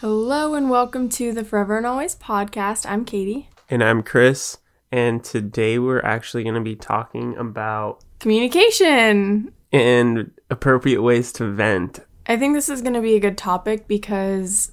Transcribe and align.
Hello 0.00 0.54
and 0.54 0.70
welcome 0.70 1.08
to 1.08 1.32
the 1.32 1.42
Forever 1.42 1.76
and 1.76 1.84
Always 1.84 2.14
podcast. 2.14 2.88
I'm 2.88 3.04
Katie. 3.04 3.50
And 3.68 3.82
I'm 3.82 4.04
Chris. 4.04 4.58
And 4.92 5.24
today 5.24 5.76
we're 5.80 6.02
actually 6.02 6.44
going 6.44 6.54
to 6.54 6.60
be 6.60 6.76
talking 6.76 7.36
about 7.36 8.04
Communication. 8.20 9.52
and 9.72 10.30
appropriate 10.50 11.02
ways 11.02 11.32
to 11.32 11.50
vent. 11.50 11.98
I 12.28 12.36
think 12.36 12.54
this 12.54 12.68
is 12.68 12.80
going 12.80 12.94
to 12.94 13.00
be 13.00 13.16
a 13.16 13.20
good 13.20 13.36
topic 13.36 13.88
because 13.88 14.70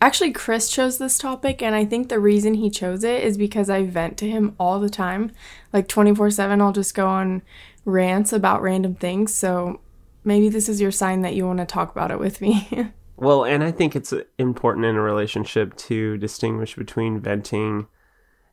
actually 0.00 0.32
Chris 0.32 0.68
chose 0.68 0.98
this 0.98 1.18
topic 1.18 1.62
and 1.62 1.76
I 1.76 1.84
think 1.84 2.08
the 2.08 2.18
reason 2.18 2.54
he 2.54 2.68
chose 2.68 3.04
it 3.04 3.22
is 3.22 3.38
because 3.38 3.70
I 3.70 3.84
vent 3.84 4.18
to 4.18 4.28
him 4.28 4.56
all 4.58 4.80
the 4.80 4.90
time. 4.90 5.30
Like 5.72 5.86
24/7 5.86 6.60
I'll 6.60 6.72
just 6.72 6.96
go 6.96 7.06
on 7.06 7.42
rants 7.84 8.32
about 8.32 8.60
random 8.60 8.96
things. 8.96 9.32
So 9.32 9.80
maybe 10.24 10.48
this 10.48 10.68
is 10.68 10.80
your 10.80 10.90
sign 10.90 11.20
that 11.22 11.34
you 11.34 11.46
want 11.46 11.60
to 11.60 11.64
talk 11.64 11.92
about 11.92 12.10
it 12.10 12.18
with 12.18 12.40
me. 12.40 12.90
Well, 13.16 13.44
and 13.44 13.62
I 13.62 13.70
think 13.70 13.94
it's 13.94 14.12
important 14.38 14.86
in 14.86 14.96
a 14.96 15.00
relationship 15.00 15.76
to 15.76 16.16
distinguish 16.18 16.74
between 16.74 17.20
venting 17.20 17.86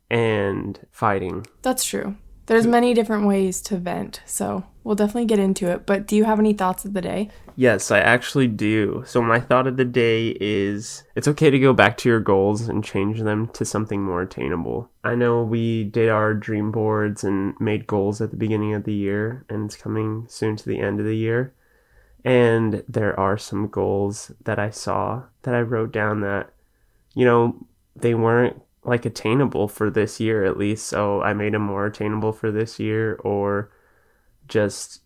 and 0.09 0.79
fighting. 0.91 1.47
That's 1.61 1.83
true. 1.83 2.15
There's 2.47 2.67
many 2.67 2.93
different 2.93 3.27
ways 3.27 3.61
to 3.61 3.77
vent. 3.77 4.21
So, 4.25 4.65
we'll 4.83 4.95
definitely 4.95 5.25
get 5.25 5.39
into 5.39 5.69
it, 5.69 5.85
but 5.85 6.05
do 6.05 6.15
you 6.17 6.25
have 6.25 6.39
any 6.39 6.53
thoughts 6.53 6.83
of 6.83 6.93
the 6.93 7.01
day? 7.01 7.29
Yes, 7.55 7.91
I 7.91 7.99
actually 7.99 8.47
do. 8.47 9.03
So, 9.05 9.21
my 9.21 9.39
thought 9.39 9.67
of 9.67 9.77
the 9.77 9.85
day 9.85 10.35
is 10.41 11.03
it's 11.15 11.29
okay 11.29 11.49
to 11.49 11.59
go 11.59 11.71
back 11.71 11.97
to 11.97 12.09
your 12.09 12.19
goals 12.19 12.67
and 12.67 12.83
change 12.83 13.21
them 13.21 13.47
to 13.49 13.63
something 13.63 14.01
more 14.01 14.21
attainable. 14.21 14.89
I 15.03 15.15
know 15.15 15.43
we 15.43 15.85
did 15.85 16.09
our 16.09 16.33
dream 16.33 16.71
boards 16.71 17.23
and 17.23 17.53
made 17.59 17.87
goals 17.87 18.21
at 18.21 18.31
the 18.31 18.37
beginning 18.37 18.73
of 18.73 18.83
the 18.83 18.93
year, 18.93 19.45
and 19.47 19.65
it's 19.65 19.77
coming 19.77 20.25
soon 20.27 20.57
to 20.57 20.65
the 20.65 20.79
end 20.79 20.99
of 20.99 21.05
the 21.05 21.15
year. 21.15 21.53
And 22.23 22.83
there 22.87 23.19
are 23.19 23.37
some 23.37 23.67
goals 23.67 24.31
that 24.43 24.59
I 24.59 24.69
saw 24.69 25.23
that 25.43 25.55
I 25.55 25.61
wrote 25.61 25.91
down 25.91 26.21
that, 26.21 26.51
you 27.15 27.25
know, 27.25 27.55
they 27.95 28.13
weren't 28.13 28.61
like 28.83 29.05
attainable 29.05 29.67
for 29.67 29.89
this 29.89 30.19
year 30.19 30.43
at 30.43 30.57
least. 30.57 30.87
So 30.87 31.21
I 31.21 31.33
made 31.33 31.53
them 31.53 31.63
more 31.63 31.85
attainable 31.85 32.33
for 32.33 32.51
this 32.51 32.79
year 32.79 33.15
or 33.15 33.71
just 34.47 35.01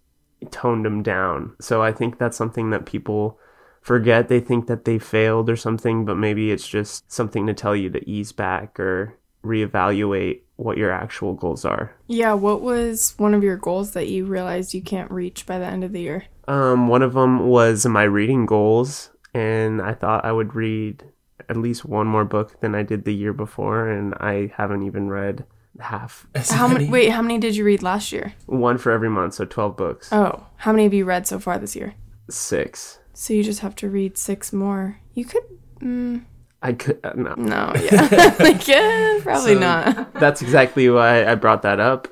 toned 0.52 0.86
them 0.86 1.04
down. 1.04 1.56
So 1.60 1.82
I 1.82 1.92
think 1.92 2.18
that's 2.18 2.38
something 2.38 2.70
that 2.72 2.86
people 2.86 3.40
forget. 3.82 4.28
They 4.28 4.40
think 4.40 4.68
that 4.68 4.86
they 4.86 5.00
failed 5.00 5.50
or 5.50 5.56
something, 5.56 6.06
but 6.06 6.16
maybe 6.16 6.52
it's 6.52 6.68
just 6.68 7.12
something 7.12 7.48
to 7.48 7.54
tell 7.54 7.76
you 7.76 7.90
to 7.92 8.10
ease 8.10 8.32
back 8.32 8.80
or 8.80 9.18
reevaluate 9.44 10.42
what 10.58 10.78
your 10.78 10.92
actual 10.92 11.34
goals 11.34 11.66
are. 11.66 11.94
Yeah, 12.08 12.34
what 12.34 12.62
was 12.62 13.14
one 13.18 13.34
of 13.34 13.44
your 13.44 13.58
goals 13.58 13.92
that 13.92 14.08
you 14.08 14.26
realized 14.26 14.74
you 14.74 14.82
can't 14.82 15.12
reach 15.12 15.46
by 15.46 15.60
the 15.60 15.66
end 15.66 15.84
of 15.84 15.92
the 15.92 16.02
year? 16.02 16.26
Um, 16.48 16.88
one 16.88 17.02
of 17.02 17.14
them 17.14 17.48
was 17.48 17.86
my 17.86 18.04
reading 18.04 18.46
goals, 18.46 19.10
and 19.34 19.82
I 19.82 19.94
thought 19.94 20.26
I 20.26 20.32
would 20.32 20.56
read 20.56 21.04
at 21.50 21.58
least 21.58 21.86
one 21.86 22.08
more 22.08 22.26
book 22.26 22.60
than 22.62 22.76
I 22.76 22.84
did 22.84 23.06
the 23.06 23.14
year 23.14 23.34
before, 23.34 23.90
and 23.90 24.14
I 24.16 24.52
haven't 24.56 24.84
even 24.84 25.10
read 25.10 25.46
half. 25.80 26.26
How 26.50 26.68
many 26.68 26.90
wait, 26.90 27.10
how 27.10 27.22
many 27.22 27.38
did 27.38 27.56
you 27.56 27.66
read 27.66 27.84
last 27.84 28.12
year? 28.12 28.34
One 28.46 28.78
for 28.78 28.92
every 28.92 29.10
month, 29.10 29.36
so 29.36 29.46
12 29.46 29.76
books. 29.76 30.10
Oh, 30.12 30.48
how 30.58 30.72
many 30.72 30.84
have 30.84 30.94
you 30.94 31.06
read 31.06 31.28
so 31.28 31.40
far 31.40 31.58
this 31.58 31.76
year? 31.76 31.96
Six. 32.30 33.00
So 33.14 33.34
you 33.34 33.44
just 33.44 33.60
have 33.60 33.76
to 33.76 33.90
read 33.90 34.18
six 34.18 34.52
more. 34.52 35.00
You 35.14 35.26
could 35.26 35.44
mm, 35.80 36.24
I 36.66 36.74
could, 36.74 37.00
uh, 37.04 37.14
no. 37.16 37.36
no, 37.36 37.74
yeah. 37.92 38.36
like, 38.40 38.68
yeah, 38.68 39.20
probably 39.22 39.54
So- 39.54 39.60
not. 39.60 40.14
That's 40.20 40.42
exactly 40.42 40.90
why 40.90 41.24
I 41.26 41.36
brought 41.36 41.62
that 41.62 41.80
up 41.80 42.08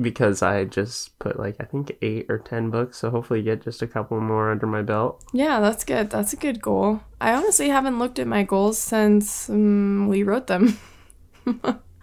because 0.00 0.42
I 0.42 0.64
just 0.64 1.16
put 1.20 1.38
like, 1.38 1.56
I 1.60 1.64
think 1.64 1.92
eight 2.02 2.26
or 2.28 2.38
10 2.38 2.70
books, 2.70 2.98
so 2.98 3.10
hopefully 3.10 3.42
get 3.42 3.62
just 3.62 3.80
a 3.82 3.86
couple 3.86 4.20
more 4.20 4.50
under 4.50 4.66
my 4.66 4.82
belt. 4.82 5.22
Yeah, 5.32 5.60
that's 5.60 5.84
good. 5.84 6.10
That's 6.10 6.32
a 6.32 6.36
good 6.36 6.60
goal. 6.62 7.00
I 7.20 7.32
honestly 7.34 7.68
haven't 7.68 7.98
looked 7.98 8.18
at 8.18 8.26
my 8.26 8.42
goals 8.42 8.78
since 8.78 9.48
um, 9.50 10.08
we 10.08 10.22
wrote 10.24 10.46
them. 10.48 10.78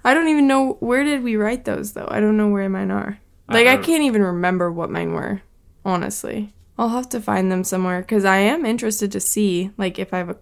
I 0.03 0.13
don't 0.13 0.27
even 0.29 0.47
know 0.47 0.73
where 0.79 1.03
did 1.03 1.23
we 1.23 1.35
write 1.35 1.65
those 1.65 1.93
though. 1.93 2.07
I 2.09 2.19
don't 2.19 2.37
know 2.37 2.49
where 2.49 2.67
mine 2.69 2.91
are. 2.91 3.19
Like 3.49 3.67
I 3.67 3.75
don't- 3.75 3.83
can't 3.85 4.03
even 4.03 4.23
remember 4.23 4.71
what 4.71 4.89
mine 4.89 5.13
were. 5.13 5.41
Honestly, 5.85 6.53
I'll 6.77 6.89
have 6.89 7.09
to 7.09 7.21
find 7.21 7.51
them 7.51 7.63
somewhere 7.63 8.01
because 8.01 8.23
I 8.25 8.37
am 8.37 8.65
interested 8.65 9.11
to 9.13 9.19
see 9.19 9.71
like 9.77 9.97
if 9.99 10.13
I've 10.13 10.35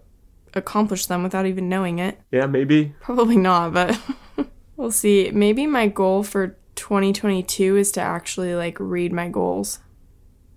ac- 0.48 0.50
accomplished 0.54 1.08
them 1.08 1.22
without 1.22 1.46
even 1.46 1.68
knowing 1.68 1.98
it. 1.98 2.20
Yeah, 2.30 2.46
maybe. 2.46 2.94
Probably 3.00 3.36
not, 3.36 3.72
but 3.72 4.00
we'll 4.76 4.90
see. 4.90 5.30
Maybe 5.32 5.66
my 5.66 5.86
goal 5.88 6.22
for 6.22 6.58
2022 6.76 7.76
is 7.76 7.92
to 7.92 8.00
actually 8.00 8.54
like 8.54 8.76
read 8.78 9.12
my 9.12 9.28
goals. 9.28 9.80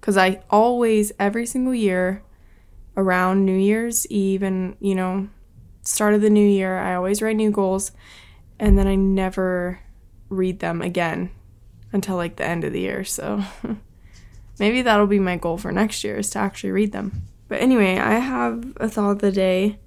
Cuz 0.01 0.17
I 0.17 0.41
always 0.49 1.11
every 1.19 1.45
single 1.45 1.75
year 1.75 2.23
around 2.97 3.45
New 3.45 3.57
Year's 3.57 4.05
Eve 4.07 4.43
and, 4.43 4.75
you 4.79 4.95
know, 4.95 5.27
start 5.83 6.13
of 6.13 6.21
the 6.21 6.29
new 6.29 6.47
year, 6.47 6.77
I 6.77 6.95
always 6.95 7.21
write 7.21 7.35
new 7.35 7.51
goals 7.51 7.91
and 8.59 8.77
then 8.77 8.87
I 8.87 8.95
never 8.95 9.79
read 10.29 10.59
them 10.59 10.81
again 10.81 11.31
until 11.91 12.15
like 12.15 12.35
the 12.37 12.45
end 12.45 12.63
of 12.63 12.73
the 12.73 12.79
year. 12.79 13.03
So 13.03 13.43
maybe 14.59 14.81
that'll 14.81 15.07
be 15.07 15.19
my 15.19 15.37
goal 15.37 15.57
for 15.57 15.71
next 15.71 16.03
year 16.03 16.17
is 16.17 16.29
to 16.31 16.39
actually 16.39 16.71
read 16.71 16.91
them. 16.91 17.23
But 17.51 17.59
anyway, 17.59 17.97
I 17.97 18.13
have 18.13 18.77
a 18.77 18.87
thought 18.87 19.09
of 19.09 19.19
the 19.19 19.29
day 19.29 19.77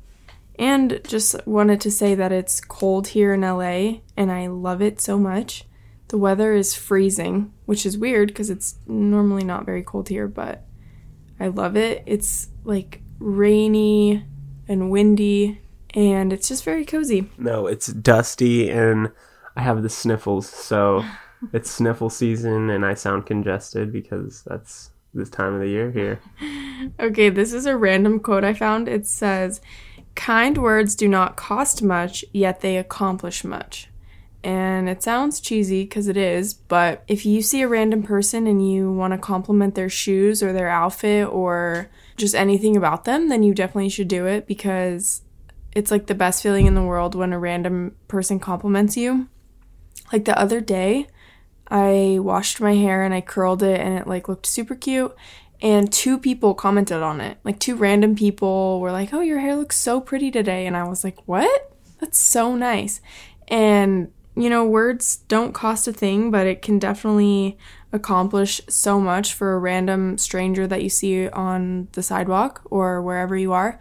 and 0.58 1.00
just 1.06 1.34
wanted 1.46 1.80
to 1.80 1.90
say 1.90 2.14
that 2.14 2.30
it's 2.30 2.60
cold 2.60 3.06
here 3.06 3.32
in 3.32 3.40
LA 3.40 4.00
and 4.18 4.30
I 4.30 4.48
love 4.48 4.82
it 4.82 5.00
so 5.00 5.18
much. 5.18 5.64
The 6.08 6.18
weather 6.18 6.52
is 6.52 6.74
freezing, 6.74 7.54
which 7.64 7.86
is 7.86 7.96
weird 7.96 8.28
because 8.28 8.50
it's 8.50 8.74
normally 8.86 9.44
not 9.44 9.64
very 9.64 9.82
cold 9.82 10.10
here, 10.10 10.28
but 10.28 10.66
I 11.40 11.48
love 11.48 11.74
it. 11.74 12.02
It's 12.04 12.48
like 12.64 13.00
rainy 13.18 14.26
and 14.68 14.90
windy 14.90 15.62
and 15.94 16.34
it's 16.34 16.48
just 16.48 16.64
very 16.64 16.84
cozy. 16.84 17.30
No, 17.38 17.66
it's 17.66 17.86
dusty 17.86 18.68
and 18.68 19.10
I 19.56 19.62
have 19.62 19.82
the 19.82 19.88
sniffles, 19.88 20.50
so 20.50 21.02
it's 21.54 21.70
sniffle 21.70 22.10
season 22.10 22.68
and 22.68 22.84
I 22.84 22.92
sound 22.92 23.24
congested 23.24 23.90
because 23.90 24.42
that's 24.42 24.90
this 25.14 25.30
time 25.30 25.54
of 25.54 25.60
the 25.60 25.68
year 25.68 25.90
here. 25.90 26.20
Okay, 27.00 27.30
this 27.30 27.54
is 27.54 27.64
a 27.64 27.76
random 27.78 28.20
quote 28.20 28.44
I 28.44 28.52
found. 28.52 28.88
It 28.88 29.06
says, 29.06 29.62
Kind 30.14 30.58
words 30.58 30.94
do 30.94 31.08
not 31.08 31.36
cost 31.36 31.82
much, 31.82 32.24
yet 32.32 32.60
they 32.60 32.76
accomplish 32.76 33.42
much. 33.42 33.88
And 34.42 34.90
it 34.90 35.02
sounds 35.02 35.40
cheesy 35.40 35.84
because 35.84 36.06
it 36.06 36.18
is, 36.18 36.52
but 36.52 37.02
if 37.08 37.24
you 37.24 37.40
see 37.40 37.62
a 37.62 37.68
random 37.68 38.02
person 38.02 38.46
and 38.46 38.70
you 38.70 38.92
want 38.92 39.12
to 39.12 39.18
compliment 39.18 39.74
their 39.74 39.88
shoes 39.88 40.42
or 40.42 40.52
their 40.52 40.68
outfit 40.68 41.26
or 41.28 41.88
just 42.18 42.34
anything 42.34 42.76
about 42.76 43.06
them, 43.06 43.30
then 43.30 43.42
you 43.42 43.54
definitely 43.54 43.88
should 43.88 44.08
do 44.08 44.26
it 44.26 44.46
because 44.46 45.22
it's 45.74 45.90
like 45.90 46.06
the 46.06 46.14
best 46.14 46.42
feeling 46.42 46.66
in 46.66 46.74
the 46.74 46.82
world 46.82 47.14
when 47.14 47.32
a 47.32 47.38
random 47.38 47.96
person 48.06 48.38
compliments 48.38 48.98
you. 48.98 49.28
Like 50.12 50.26
the 50.26 50.38
other 50.38 50.60
day, 50.60 51.06
I 51.68 52.18
washed 52.20 52.60
my 52.60 52.74
hair 52.74 53.02
and 53.02 53.14
I 53.14 53.20
curled 53.20 53.62
it 53.62 53.80
and 53.80 53.98
it 53.98 54.06
like 54.06 54.28
looked 54.28 54.46
super 54.46 54.74
cute 54.74 55.14
and 55.62 55.90
two 55.92 56.18
people 56.18 56.54
commented 56.54 57.02
on 57.02 57.20
it. 57.20 57.38
Like 57.44 57.58
two 57.58 57.74
random 57.74 58.14
people 58.14 58.80
were 58.80 58.92
like, 58.92 59.14
"Oh, 59.14 59.20
your 59.20 59.38
hair 59.38 59.56
looks 59.56 59.76
so 59.76 60.00
pretty 60.00 60.30
today." 60.30 60.66
And 60.66 60.76
I 60.76 60.84
was 60.84 61.04
like, 61.04 61.16
"What? 61.26 61.74
That's 62.00 62.18
so 62.18 62.54
nice." 62.54 63.00
And 63.48 64.12
you 64.36 64.50
know, 64.50 64.64
words 64.64 65.18
don't 65.28 65.54
cost 65.54 65.88
a 65.88 65.92
thing, 65.92 66.30
but 66.30 66.46
it 66.46 66.60
can 66.60 66.78
definitely 66.78 67.56
accomplish 67.92 68.60
so 68.68 69.00
much 69.00 69.32
for 69.32 69.54
a 69.54 69.58
random 69.58 70.18
stranger 70.18 70.66
that 70.66 70.82
you 70.82 70.88
see 70.88 71.28
on 71.28 71.88
the 71.92 72.02
sidewalk 72.02 72.62
or 72.64 73.00
wherever 73.00 73.36
you 73.36 73.52
are. 73.52 73.78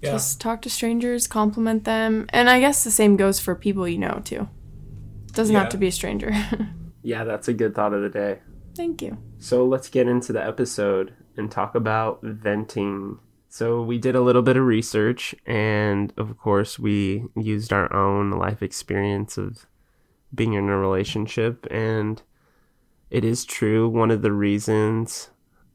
Yeah. 0.00 0.12
Just 0.12 0.40
talk 0.40 0.62
to 0.62 0.70
strangers, 0.70 1.26
compliment 1.26 1.82
them, 1.84 2.26
and 2.30 2.48
I 2.48 2.60
guess 2.60 2.84
the 2.84 2.90
same 2.92 3.16
goes 3.16 3.40
for 3.40 3.56
people 3.56 3.88
you 3.88 3.98
know 3.98 4.22
too. 4.24 4.48
Doesn't 5.32 5.54
have 5.54 5.68
to 5.70 5.76
be 5.76 5.88
a 5.88 5.92
stranger. 5.92 6.32
Yeah, 7.02 7.24
that's 7.24 7.48
a 7.48 7.54
good 7.54 7.74
thought 7.74 7.94
of 7.94 8.02
the 8.02 8.08
day. 8.08 8.40
Thank 8.74 9.02
you. 9.02 9.18
So 9.38 9.64
let's 9.64 9.88
get 9.88 10.08
into 10.08 10.32
the 10.32 10.44
episode 10.44 11.14
and 11.36 11.50
talk 11.50 11.74
about 11.74 12.20
venting. 12.22 13.18
So 13.48 13.82
we 13.82 13.98
did 13.98 14.14
a 14.14 14.20
little 14.20 14.42
bit 14.42 14.56
of 14.56 14.64
research, 14.64 15.34
and 15.46 16.12
of 16.16 16.36
course, 16.36 16.78
we 16.78 17.24
used 17.36 17.72
our 17.72 17.92
own 17.94 18.30
life 18.30 18.62
experience 18.62 19.38
of 19.38 19.66
being 20.34 20.52
in 20.52 20.68
a 20.68 20.76
relationship. 20.76 21.66
And 21.70 22.22
it 23.10 23.24
is 23.24 23.44
true. 23.44 23.88
One 23.88 24.10
of 24.10 24.22
the 24.22 24.32
reasons 24.32 25.30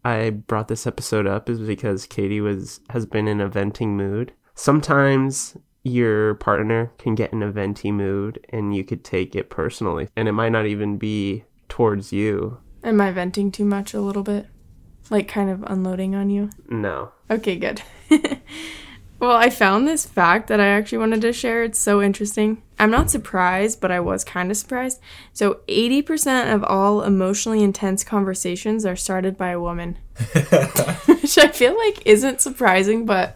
I 0.05 0.29
brought 0.29 0.67
this 0.67 0.85
episode 0.85 1.25
up 1.25 1.49
is 1.49 1.59
because 1.59 2.05
Katie 2.05 2.41
was 2.41 2.79
has 2.89 3.05
been 3.05 3.27
in 3.27 3.41
a 3.41 3.47
venting 3.47 3.97
mood. 3.97 4.33
Sometimes 4.55 5.57
your 5.83 6.35
partner 6.35 6.91
can 6.97 7.13
get 7.13 7.33
in 7.33 7.43
a 7.43 7.51
venti 7.51 7.91
mood, 7.91 8.45
and 8.49 8.75
you 8.75 8.83
could 8.83 9.03
take 9.03 9.35
it 9.35 9.49
personally, 9.49 10.09
and 10.15 10.27
it 10.27 10.31
might 10.31 10.51
not 10.51 10.65
even 10.65 10.97
be 10.97 11.43
towards 11.67 12.13
you. 12.13 12.57
Am 12.83 13.01
I 13.01 13.11
venting 13.11 13.51
too 13.51 13.65
much 13.65 13.93
a 13.93 14.01
little 14.01 14.23
bit? 14.23 14.47
Like 15.09 15.27
kind 15.27 15.49
of 15.49 15.63
unloading 15.63 16.15
on 16.15 16.29
you? 16.29 16.49
No. 16.69 17.11
Okay, 17.29 17.57
good. 17.57 17.81
well, 19.19 19.35
I 19.35 19.49
found 19.49 19.87
this 19.87 20.05
fact 20.05 20.47
that 20.47 20.61
I 20.61 20.67
actually 20.67 20.99
wanted 20.99 21.21
to 21.21 21.33
share. 21.33 21.63
It's 21.63 21.79
so 21.79 22.01
interesting. 22.01 22.61
I'm 22.79 22.91
not 22.91 23.09
surprised, 23.09 23.81
but 23.81 23.91
I 23.91 23.99
was 23.99 24.23
kind 24.23 24.51
of 24.51 24.57
surprised. 24.57 25.01
So, 25.33 25.59
80% 25.67 26.53
of 26.53 26.63
all 26.63 27.03
emotionally 27.03 27.61
intense 27.61 28.03
conversations 28.03 28.85
are 28.85 28.95
started 28.95 29.37
by 29.37 29.49
a 29.49 29.59
woman, 29.59 29.97
which 31.05 31.37
I 31.37 31.49
feel 31.53 31.77
like 31.77 32.05
isn't 32.05 32.41
surprising, 32.41 33.05
but 33.05 33.35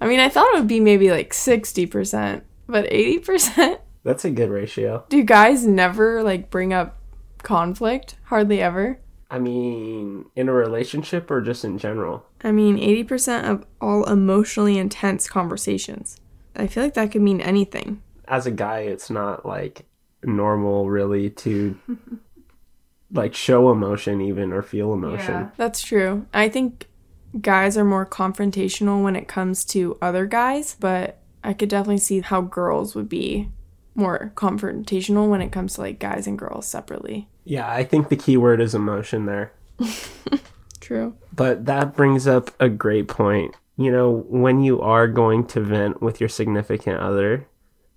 I 0.00 0.06
mean, 0.06 0.20
I 0.20 0.28
thought 0.28 0.54
it 0.54 0.58
would 0.58 0.68
be 0.68 0.80
maybe 0.80 1.10
like 1.10 1.32
60%, 1.32 2.42
but 2.66 2.88
80%? 2.90 3.78
That's 4.04 4.24
a 4.24 4.30
good 4.30 4.48
ratio. 4.48 5.04
Do 5.08 5.22
guys 5.22 5.66
never 5.66 6.22
like 6.22 6.50
bring 6.50 6.72
up 6.72 6.98
conflict? 7.42 8.16
Hardly 8.24 8.62
ever. 8.62 8.98
I 9.30 9.38
mean, 9.38 10.26
in 10.34 10.48
a 10.48 10.52
relationship 10.52 11.30
or 11.30 11.40
just 11.40 11.64
in 11.64 11.78
general? 11.78 12.26
I 12.42 12.50
mean, 12.50 12.78
80% 12.78 13.48
of 13.48 13.64
all 13.80 14.04
emotionally 14.10 14.78
intense 14.78 15.28
conversations. 15.28 16.16
I 16.56 16.66
feel 16.66 16.82
like 16.82 16.94
that 16.94 17.12
could 17.12 17.22
mean 17.22 17.40
anything. 17.40 18.02
As 18.26 18.46
a 18.46 18.50
guy, 18.50 18.80
it's 18.80 19.10
not 19.10 19.46
like 19.46 19.86
normal 20.24 20.88
really 20.88 21.30
to 21.30 21.78
like 23.12 23.34
show 23.34 23.70
emotion 23.70 24.20
even 24.20 24.52
or 24.52 24.62
feel 24.62 24.92
emotion. 24.92 25.34
Yeah, 25.34 25.50
that's 25.56 25.82
true. 25.82 26.26
I 26.34 26.48
think 26.48 26.88
guys 27.38 27.76
are 27.76 27.84
more 27.84 28.06
confrontational 28.06 29.02
when 29.02 29.16
it 29.16 29.28
comes 29.28 29.64
to 29.66 29.98
other 30.00 30.26
guys, 30.26 30.76
but 30.78 31.18
I 31.44 31.52
could 31.52 31.68
definitely 31.68 31.98
see 31.98 32.20
how 32.20 32.40
girls 32.40 32.94
would 32.94 33.08
be 33.08 33.50
more 33.94 34.32
confrontational 34.34 35.28
when 35.28 35.40
it 35.42 35.52
comes 35.52 35.74
to 35.74 35.82
like 35.82 35.98
guys 35.98 36.26
and 36.26 36.38
girls 36.38 36.66
separately. 36.66 37.28
Yeah, 37.44 37.70
I 37.70 37.84
think 37.84 38.08
the 38.08 38.16
key 38.16 38.36
word 38.36 38.60
is 38.60 38.74
emotion 38.74 39.26
there. 39.26 39.52
True. 40.80 41.16
But 41.34 41.66
that 41.66 41.94
brings 41.94 42.26
up 42.26 42.50
a 42.60 42.68
great 42.68 43.08
point. 43.08 43.54
You 43.76 43.90
know, 43.90 44.24
when 44.28 44.62
you 44.62 44.80
are 44.80 45.08
going 45.08 45.46
to 45.48 45.60
vent 45.60 46.02
with 46.02 46.20
your 46.20 46.28
significant 46.28 46.98
other, 47.00 47.46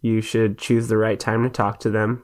you 0.01 0.21
should 0.21 0.57
choose 0.57 0.87
the 0.87 0.97
right 0.97 1.19
time 1.19 1.43
to 1.43 1.49
talk 1.49 1.79
to 1.79 1.89
them 1.89 2.23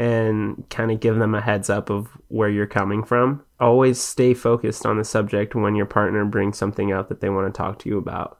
and 0.00 0.64
kind 0.70 0.90
of 0.90 0.98
give 0.98 1.16
them 1.16 1.34
a 1.34 1.42
heads 1.42 1.68
up 1.68 1.90
of 1.90 2.08
where 2.28 2.48
you're 2.48 2.66
coming 2.66 3.04
from. 3.04 3.44
Always 3.60 4.00
stay 4.00 4.32
focused 4.32 4.86
on 4.86 4.96
the 4.96 5.04
subject 5.04 5.54
when 5.54 5.74
your 5.74 5.84
partner 5.84 6.24
brings 6.24 6.56
something 6.56 6.90
up 6.90 7.10
that 7.10 7.20
they 7.20 7.28
want 7.28 7.52
to 7.52 7.56
talk 7.56 7.78
to 7.80 7.88
you 7.90 7.98
about. 7.98 8.38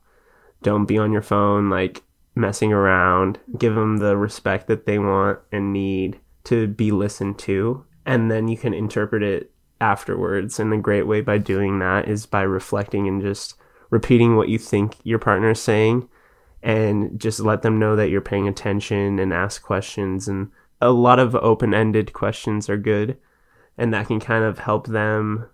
Don't 0.63 0.87
be 0.87 0.97
on 0.97 1.13
your 1.13 1.21
phone 1.21 1.69
like 1.69 2.03
messing 2.35 2.73
around. 2.73 3.41
Give 3.59 3.75
them 3.75 3.99
the 3.99 4.17
respect 4.17 4.69
that 4.69 4.87
they 4.87 4.99
want 4.99 5.41
and 5.53 5.71
need 5.71 6.19
to 6.45 6.67
be 6.67 6.93
listened 6.93 7.39
to. 7.41 7.85
And 8.07 8.31
then 8.31 8.49
you 8.49 8.57
can 8.57 8.73
interpret 8.73 9.23
it 9.23 9.53
afterwards. 9.83 10.59
And 10.59 10.73
the 10.73 10.79
great 10.79 11.07
way 11.07 11.21
by 11.21 11.37
doing 11.37 11.79
that 11.81 12.09
is 12.09 12.25
by 12.25 12.41
reflecting 12.41 13.07
and 13.07 13.21
just 13.21 13.55
repeating 13.91 14.35
what 14.35 14.49
you 14.49 14.57
think 14.57 14.97
your 15.03 15.19
partner 15.19 15.51
is 15.51 15.61
saying 15.61 16.09
and 16.63 17.21
just 17.21 17.39
let 17.41 17.61
them 17.61 17.79
know 17.79 17.97
that 17.97 18.09
you're 18.09 18.23
paying 18.23 18.49
attention 18.49 19.19
and 19.19 19.31
ask 19.31 19.63
questions. 19.63 20.27
And 20.27 20.51
a 20.81 20.91
lot 20.91 21.19
of 21.19 21.35
open 21.37 21.75
ended 21.75 22.13
questions 22.13 22.69
are 22.69 22.79
good. 22.79 23.19
And 23.79 23.95
that 23.95 24.09
can 24.09 24.21
kind 24.21 24.45
of 24.45 24.59
help 24.59 24.89
them 24.89 25.49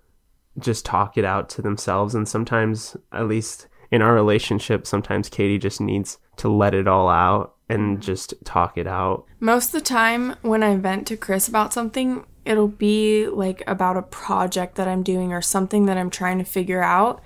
just 0.59 0.85
talk 0.85 1.17
it 1.17 1.25
out 1.25 1.49
to 1.51 1.63
themselves. 1.63 2.15
And 2.15 2.29
sometimes, 2.29 2.97
at 3.13 3.29
least 3.29 3.69
in 3.91 4.03
our 4.03 4.15
relationship, 4.15 4.87
sometimes 4.87 5.29
Katie 5.29 5.59
just 5.59 5.81
needs 5.81 6.19
to 6.37 6.49
let 6.49 6.75
it 6.75 6.89
all 6.89 7.09
out 7.09 7.55
and 7.69 8.01
just 8.01 8.35
talk 8.45 8.79
it 8.79 8.87
out. 8.87 9.25
Most 9.41 9.67
of 9.67 9.73
the 9.73 9.81
time, 9.81 10.37
when 10.43 10.63
I 10.63 10.77
vent 10.77 11.07
to 11.09 11.17
Chris 11.17 11.49
about 11.49 11.73
something, 11.73 12.25
it'll 12.45 12.69
be 12.69 13.27
like 13.27 13.63
about 13.67 13.97
a 13.97 14.03
project 14.03 14.77
that 14.77 14.89
I'm 14.89 15.03
doing 15.03 15.33
or 15.33 15.43
something 15.43 15.87
that 15.87 15.97
I'm 15.97 16.11
trying 16.11 16.39
to 16.39 16.45
figure 16.45 16.83
out. 16.83 17.23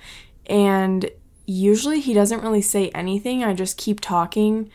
And 0.47 1.11
usually 1.47 2.01
he 2.01 2.15
doesn't 2.15 2.43
really 2.43 2.63
say 2.63 2.91
anything. 2.91 3.45
I 3.45 3.55
just 3.55 3.77
keep 3.77 4.01
talking. 4.01 4.71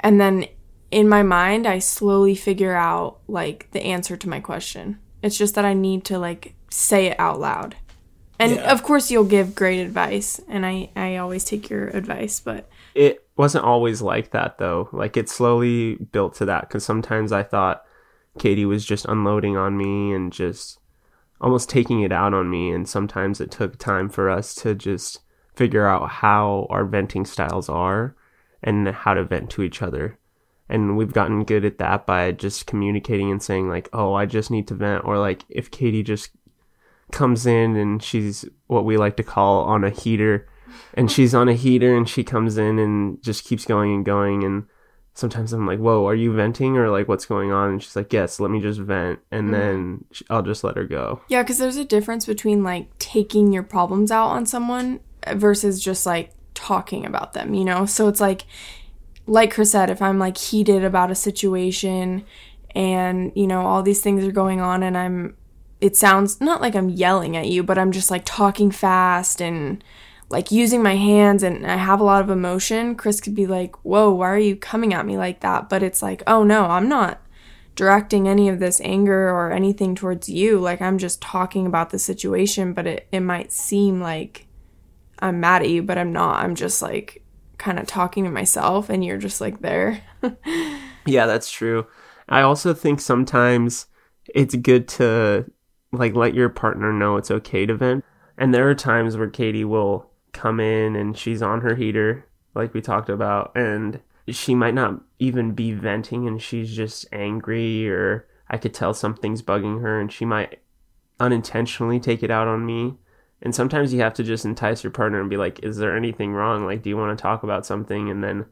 And 0.00 0.20
then 0.20 0.46
in 0.90 1.08
my 1.08 1.22
mind, 1.22 1.66
I 1.66 1.78
slowly 1.78 2.34
figure 2.34 2.74
out 2.74 3.20
like 3.28 3.70
the 3.72 3.82
answer 3.82 4.16
to 4.16 4.28
my 4.28 4.40
question. 4.40 4.98
It's 5.22 5.38
just 5.38 5.54
that 5.54 5.64
I 5.64 5.74
need 5.74 6.04
to 6.06 6.18
like 6.18 6.54
say 6.70 7.06
it 7.06 7.20
out 7.20 7.40
loud. 7.40 7.76
And 8.38 8.52
yeah. 8.52 8.72
of 8.72 8.82
course 8.82 9.10
you'll 9.10 9.24
give 9.24 9.54
great 9.54 9.80
advice 9.80 10.40
and 10.48 10.64
I 10.64 10.90
I 10.96 11.16
always 11.16 11.44
take 11.44 11.70
your 11.70 11.88
advice, 11.88 12.40
but 12.40 12.68
it 12.94 13.24
wasn't 13.36 13.64
always 13.64 14.02
like 14.02 14.30
that 14.30 14.58
though. 14.58 14.88
Like 14.92 15.16
it 15.16 15.28
slowly 15.28 15.96
built 15.96 16.34
to 16.36 16.46
that 16.46 16.68
cuz 16.70 16.84
sometimes 16.84 17.32
I 17.32 17.42
thought 17.42 17.84
Katie 18.38 18.64
was 18.64 18.84
just 18.84 19.06
unloading 19.06 19.56
on 19.56 19.76
me 19.76 20.12
and 20.12 20.32
just 20.32 20.78
almost 21.40 21.70
taking 21.70 22.00
it 22.00 22.12
out 22.12 22.34
on 22.34 22.50
me 22.50 22.70
and 22.70 22.88
sometimes 22.88 23.40
it 23.40 23.50
took 23.50 23.78
time 23.78 24.08
for 24.08 24.28
us 24.28 24.54
to 24.56 24.74
just 24.74 25.20
figure 25.54 25.86
out 25.86 26.08
how 26.08 26.66
our 26.70 26.84
venting 26.84 27.24
styles 27.24 27.68
are 27.68 28.14
and 28.62 28.88
how 28.88 29.14
to 29.14 29.24
vent 29.24 29.50
to 29.50 29.62
each 29.62 29.82
other. 29.82 30.18
And 30.70 30.96
we've 30.96 31.12
gotten 31.12 31.44
good 31.44 31.64
at 31.64 31.78
that 31.78 32.06
by 32.06 32.32
just 32.32 32.66
communicating 32.66 33.30
and 33.30 33.42
saying 33.42 33.68
like, 33.68 33.88
"Oh, 33.92 34.14
I 34.14 34.24
just 34.24 34.50
need 34.50 34.68
to 34.68 34.74
vent," 34.74 35.04
or 35.04 35.18
like 35.18 35.44
if 35.48 35.70
Katie 35.70 36.02
just 36.02 36.30
comes 37.10 37.44
in 37.44 37.76
and 37.76 38.02
she's 38.02 38.44
what 38.68 38.84
we 38.84 38.96
like 38.96 39.16
to 39.16 39.24
call 39.24 39.64
on 39.64 39.82
a 39.82 39.90
heater 39.90 40.46
and 40.94 41.10
she's 41.10 41.34
on 41.34 41.48
a 41.48 41.54
heater 41.54 41.96
and 41.96 42.08
she 42.08 42.22
comes 42.22 42.56
in 42.56 42.78
and 42.78 43.20
just 43.20 43.44
keeps 43.44 43.64
going 43.64 43.92
and 43.92 44.04
going 44.04 44.44
and 44.44 44.64
sometimes 45.14 45.52
I'm 45.52 45.66
like, 45.66 45.78
"Whoa, 45.80 46.06
are 46.06 46.14
you 46.14 46.32
venting 46.32 46.76
or 46.76 46.88
like 46.88 47.08
what's 47.08 47.26
going 47.26 47.52
on?" 47.52 47.70
And 47.70 47.82
she's 47.82 47.96
like, 47.96 48.12
"Yes, 48.12 48.40
let 48.40 48.50
me 48.50 48.60
just 48.60 48.80
vent," 48.80 49.18
and 49.30 49.48
mm 49.48 49.52
then 49.52 50.04
I'll 50.30 50.42
just 50.42 50.64
let 50.64 50.76
her 50.76 50.84
go. 50.84 51.20
Yeah, 51.28 51.42
because 51.42 51.58
there's 51.58 51.76
a 51.76 51.84
difference 51.84 52.26
between 52.26 52.62
like 52.62 52.96
taking 52.98 53.52
your 53.52 53.62
problems 53.62 54.10
out 54.10 54.28
on 54.28 54.46
someone 54.46 55.00
versus 55.34 55.82
just 55.82 56.06
like 56.06 56.32
talking 56.54 57.04
about 57.04 57.32
them, 57.32 57.54
you 57.54 57.64
know. 57.64 57.86
So 57.86 58.08
it's 58.08 58.20
like, 58.20 58.44
like 59.30 59.54
Chris 59.54 59.70
said, 59.70 59.90
if 59.90 60.02
I'm 60.02 60.18
like 60.18 60.36
heated 60.36 60.82
about 60.82 61.12
a 61.12 61.14
situation, 61.14 62.24
and 62.74 63.32
you 63.36 63.46
know 63.46 63.62
all 63.62 63.82
these 63.82 64.00
things 64.00 64.24
are 64.24 64.32
going 64.32 64.60
on, 64.60 64.82
and 64.82 64.98
I'm, 64.98 65.36
it 65.80 65.96
sounds 65.96 66.40
not 66.40 66.60
like 66.60 66.74
I'm 66.74 66.88
yelling 66.88 67.36
at 67.36 67.46
you, 67.48 67.62
but 67.62 67.78
I'm 67.78 67.92
just 67.92 68.10
like 68.10 68.22
talking 68.24 68.72
fast 68.72 69.40
and 69.40 69.82
like 70.30 70.50
using 70.50 70.82
my 70.82 70.96
hands 70.96 71.42
and 71.42 71.66
I 71.66 71.76
have 71.76 72.00
a 72.00 72.04
lot 72.04 72.22
of 72.22 72.30
emotion, 72.30 72.94
Chris 72.94 73.20
could 73.20 73.34
be 73.34 73.46
like, 73.46 73.76
Whoa, 73.84 74.10
why 74.10 74.30
are 74.30 74.38
you 74.38 74.56
coming 74.56 74.94
at 74.94 75.06
me 75.06 75.16
like 75.16 75.40
that? 75.40 75.68
But 75.68 75.82
it's 75.82 76.02
like, 76.02 76.22
Oh 76.26 76.44
no, 76.44 76.66
I'm 76.66 76.88
not 76.88 77.20
directing 77.74 78.28
any 78.28 78.48
of 78.48 78.58
this 78.58 78.80
anger 78.82 79.28
or 79.30 79.52
anything 79.52 79.94
towards 79.94 80.28
you. 80.28 80.58
Like, 80.58 80.80
I'm 80.82 80.98
just 80.98 81.20
talking 81.20 81.66
about 81.66 81.90
the 81.90 81.98
situation, 81.98 82.72
but 82.72 82.86
it, 82.86 83.08
it 83.10 83.20
might 83.20 83.52
seem 83.52 84.00
like 84.00 84.46
I'm 85.18 85.40
mad 85.40 85.62
at 85.62 85.68
you, 85.70 85.82
but 85.82 85.98
I'm 85.98 86.12
not. 86.12 86.44
I'm 86.44 86.54
just 86.54 86.82
like 86.82 87.22
kind 87.60 87.78
of 87.78 87.86
talking 87.86 88.24
to 88.24 88.30
myself 88.30 88.88
and 88.88 89.04
you're 89.04 89.18
just 89.18 89.40
like 89.40 89.60
there. 89.60 90.02
yeah, 91.06 91.26
that's 91.26 91.50
true. 91.50 91.86
I 92.28 92.40
also 92.40 92.74
think 92.74 93.00
sometimes 93.00 93.86
it's 94.34 94.56
good 94.56 94.88
to 94.88 95.44
like 95.92 96.14
let 96.14 96.34
your 96.34 96.48
partner 96.48 96.92
know 96.92 97.16
it's 97.16 97.30
okay 97.30 97.66
to 97.66 97.74
vent. 97.74 98.04
And 98.38 98.54
there 98.54 98.68
are 98.68 98.74
times 98.74 99.16
where 99.16 99.28
Katie 99.28 99.64
will 99.64 100.10
come 100.32 100.58
in 100.58 100.96
and 100.96 101.16
she's 101.16 101.42
on 101.42 101.60
her 101.60 101.74
heater, 101.74 102.26
like 102.54 102.72
we 102.72 102.80
talked 102.80 103.10
about, 103.10 103.52
and 103.54 104.00
she 104.28 104.54
might 104.54 104.74
not 104.74 105.02
even 105.18 105.52
be 105.52 105.72
venting 105.72 106.26
and 106.26 106.40
she's 106.40 106.74
just 106.74 107.06
angry, 107.12 107.90
or 107.90 108.26
I 108.48 108.56
could 108.56 108.72
tell 108.72 108.94
something's 108.94 109.42
bugging 109.42 109.82
her 109.82 110.00
and 110.00 110.10
she 110.10 110.24
might 110.24 110.60
unintentionally 111.18 112.00
take 112.00 112.22
it 112.22 112.30
out 112.30 112.48
on 112.48 112.64
me. 112.64 112.96
And 113.42 113.54
sometimes 113.54 113.92
you 113.92 114.00
have 114.00 114.14
to 114.14 114.22
just 114.22 114.44
entice 114.44 114.84
your 114.84 114.90
partner 114.90 115.20
and 115.20 115.30
be 115.30 115.36
like, 115.36 115.60
is 115.62 115.78
there 115.78 115.96
anything 115.96 116.32
wrong? 116.32 116.66
Like, 116.66 116.82
do 116.82 116.90
you 116.90 116.96
want 116.96 117.16
to 117.16 117.22
talk 117.22 117.42
about 117.42 117.64
something? 117.64 118.10
And 118.10 118.22
then, 118.22 118.46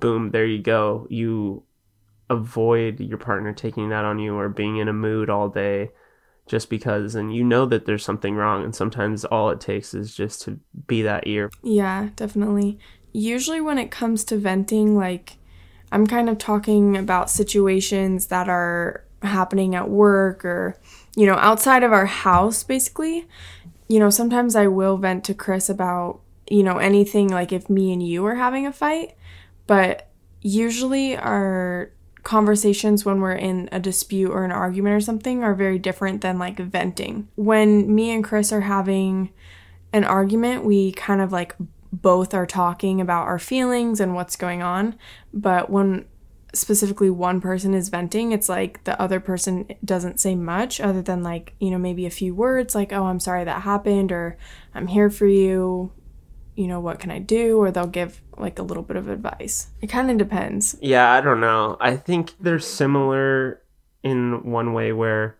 boom, 0.00 0.30
there 0.30 0.46
you 0.46 0.60
go. 0.60 1.06
You 1.08 1.62
avoid 2.28 3.00
your 3.00 3.18
partner 3.18 3.52
taking 3.52 3.88
that 3.90 4.04
on 4.04 4.18
you 4.18 4.36
or 4.36 4.48
being 4.48 4.78
in 4.78 4.88
a 4.88 4.92
mood 4.92 5.30
all 5.30 5.48
day 5.48 5.90
just 6.46 6.70
because 6.70 7.14
and 7.14 7.34
you 7.34 7.44
know 7.44 7.66
that 7.66 7.86
there's 7.86 8.04
something 8.04 8.34
wrong 8.34 8.64
and 8.64 8.74
sometimes 8.74 9.24
all 9.24 9.50
it 9.50 9.60
takes 9.60 9.94
is 9.94 10.14
just 10.14 10.42
to 10.42 10.58
be 10.86 11.02
that 11.02 11.26
ear. 11.26 11.50
Yeah, 11.62 12.10
definitely. 12.16 12.78
Usually 13.12 13.60
when 13.60 13.78
it 13.78 13.90
comes 13.90 14.24
to 14.24 14.36
venting 14.36 14.96
like 14.96 15.38
I'm 15.92 16.06
kind 16.06 16.28
of 16.28 16.38
talking 16.38 16.96
about 16.96 17.30
situations 17.30 18.26
that 18.26 18.48
are 18.48 19.04
happening 19.22 19.74
at 19.74 19.88
work 19.88 20.44
or 20.44 20.76
you 21.16 21.26
know 21.26 21.36
outside 21.36 21.82
of 21.82 21.92
our 21.92 22.06
house 22.06 22.62
basically. 22.64 23.26
You 23.88 23.98
know, 23.98 24.10
sometimes 24.10 24.56
I 24.56 24.66
will 24.66 24.96
vent 24.96 25.24
to 25.24 25.34
Chris 25.34 25.68
about 25.68 26.20
you 26.48 26.62
know 26.62 26.78
anything 26.78 27.28
like 27.28 27.52
if 27.52 27.68
me 27.68 27.92
and 27.92 28.06
you 28.06 28.24
are 28.26 28.36
having 28.36 28.66
a 28.66 28.72
fight, 28.72 29.16
but 29.66 30.08
usually 30.40 31.16
our 31.16 31.90
conversations 32.22 33.04
when 33.04 33.20
we're 33.20 33.32
in 33.32 33.68
a 33.70 33.78
dispute 33.78 34.30
or 34.30 34.44
an 34.44 34.50
argument 34.50 34.96
or 34.96 35.00
something 35.00 35.44
are 35.44 35.54
very 35.54 35.78
different 35.78 36.22
than 36.22 36.38
like 36.38 36.58
venting. 36.58 37.28
When 37.36 37.94
me 37.94 38.10
and 38.10 38.24
Chris 38.24 38.52
are 38.52 38.62
having 38.62 39.30
an 39.92 40.02
argument, 40.02 40.64
we 40.64 40.90
kind 40.92 41.20
of 41.20 41.30
like 41.30 41.54
both 41.92 42.34
are 42.34 42.46
talking 42.46 43.00
about 43.00 43.26
our 43.26 43.38
feelings 43.38 44.00
and 44.00 44.14
what's 44.14 44.34
going 44.34 44.60
on. 44.60 44.96
But 45.32 45.70
when 45.70 46.06
specifically 46.56 47.10
one 47.10 47.40
person 47.40 47.74
is 47.74 47.88
venting, 47.88 48.32
it's 48.32 48.48
like 48.48 48.82
the 48.84 49.00
other 49.00 49.20
person 49.20 49.68
doesn't 49.84 50.20
say 50.20 50.34
much 50.34 50.80
other 50.80 51.02
than 51.02 51.22
like, 51.22 51.54
you 51.60 51.70
know, 51.70 51.78
maybe 51.78 52.06
a 52.06 52.10
few 52.10 52.34
words 52.34 52.74
like, 52.74 52.92
oh, 52.92 53.04
I'm 53.04 53.20
sorry 53.20 53.44
that 53.44 53.62
happened, 53.62 54.12
or 54.12 54.36
I'm 54.74 54.86
here 54.86 55.10
for 55.10 55.26
you, 55.26 55.92
you 56.56 56.66
know, 56.66 56.80
what 56.80 56.98
can 56.98 57.10
I 57.10 57.18
do? 57.18 57.58
Or 57.60 57.70
they'll 57.70 57.86
give 57.86 58.22
like 58.36 58.58
a 58.58 58.62
little 58.62 58.82
bit 58.82 58.96
of 58.96 59.08
advice. 59.08 59.68
It 59.80 59.88
kind 59.88 60.10
of 60.10 60.18
depends. 60.18 60.76
Yeah, 60.80 61.12
I 61.12 61.20
don't 61.20 61.40
know. 61.40 61.76
I 61.80 61.96
think 61.96 62.32
they're 62.40 62.58
similar 62.58 63.62
in 64.02 64.50
one 64.50 64.72
way 64.72 64.92
where 64.92 65.36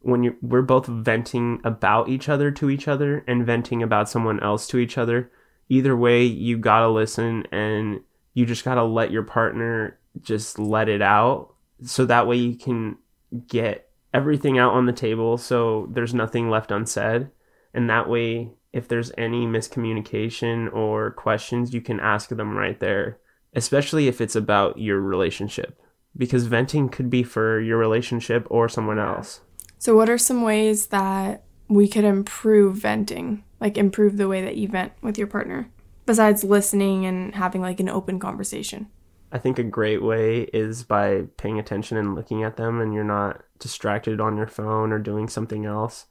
when 0.00 0.22
you 0.22 0.36
we're 0.40 0.62
both 0.62 0.86
venting 0.86 1.60
about 1.62 2.08
each 2.08 2.28
other 2.28 2.50
to 2.50 2.70
each 2.70 2.88
other 2.88 3.22
and 3.28 3.44
venting 3.44 3.82
about 3.82 4.08
someone 4.08 4.40
else 4.40 4.66
to 4.68 4.78
each 4.78 4.96
other, 4.96 5.30
either 5.68 5.94
way, 5.94 6.24
you 6.24 6.56
gotta 6.56 6.88
listen 6.88 7.46
and 7.52 8.00
you 8.32 8.46
just 8.46 8.64
gotta 8.64 8.82
let 8.82 9.10
your 9.10 9.22
partner 9.22 9.98
just 10.20 10.58
let 10.58 10.88
it 10.88 11.02
out. 11.02 11.54
So 11.82 12.04
that 12.06 12.26
way 12.26 12.36
you 12.36 12.56
can 12.56 12.98
get 13.46 13.90
everything 14.12 14.58
out 14.58 14.72
on 14.72 14.86
the 14.86 14.92
table 14.92 15.38
so 15.38 15.88
there's 15.92 16.14
nothing 16.14 16.50
left 16.50 16.70
unsaid. 16.70 17.30
And 17.72 17.88
that 17.88 18.08
way, 18.08 18.52
if 18.72 18.88
there's 18.88 19.12
any 19.16 19.46
miscommunication 19.46 20.72
or 20.72 21.12
questions, 21.12 21.74
you 21.74 21.80
can 21.80 22.00
ask 22.00 22.28
them 22.28 22.56
right 22.56 22.78
there, 22.78 23.18
especially 23.54 24.08
if 24.08 24.20
it's 24.20 24.36
about 24.36 24.78
your 24.78 25.00
relationship. 25.00 25.80
Because 26.16 26.46
venting 26.46 26.88
could 26.88 27.08
be 27.08 27.22
for 27.22 27.60
your 27.60 27.78
relationship 27.78 28.46
or 28.50 28.68
someone 28.68 28.98
else. 28.98 29.42
So, 29.78 29.94
what 29.94 30.10
are 30.10 30.18
some 30.18 30.42
ways 30.42 30.88
that 30.88 31.44
we 31.68 31.86
could 31.86 32.04
improve 32.04 32.76
venting? 32.76 33.44
Like, 33.60 33.78
improve 33.78 34.16
the 34.16 34.26
way 34.26 34.42
that 34.42 34.56
you 34.56 34.66
vent 34.66 34.92
with 35.02 35.16
your 35.16 35.28
partner, 35.28 35.70
besides 36.06 36.42
listening 36.42 37.06
and 37.06 37.36
having 37.36 37.60
like 37.60 37.78
an 37.78 37.88
open 37.88 38.18
conversation? 38.18 38.88
I 39.32 39.38
think 39.38 39.58
a 39.58 39.64
great 39.64 40.02
way 40.02 40.42
is 40.52 40.82
by 40.82 41.24
paying 41.36 41.58
attention 41.58 41.96
and 41.96 42.14
looking 42.14 42.42
at 42.42 42.56
them, 42.56 42.80
and 42.80 42.92
you're 42.92 43.04
not 43.04 43.42
distracted 43.58 44.20
on 44.20 44.36
your 44.36 44.46
phone 44.46 44.92
or 44.92 44.98
doing 44.98 45.28
something 45.28 45.64
else, 45.64 46.06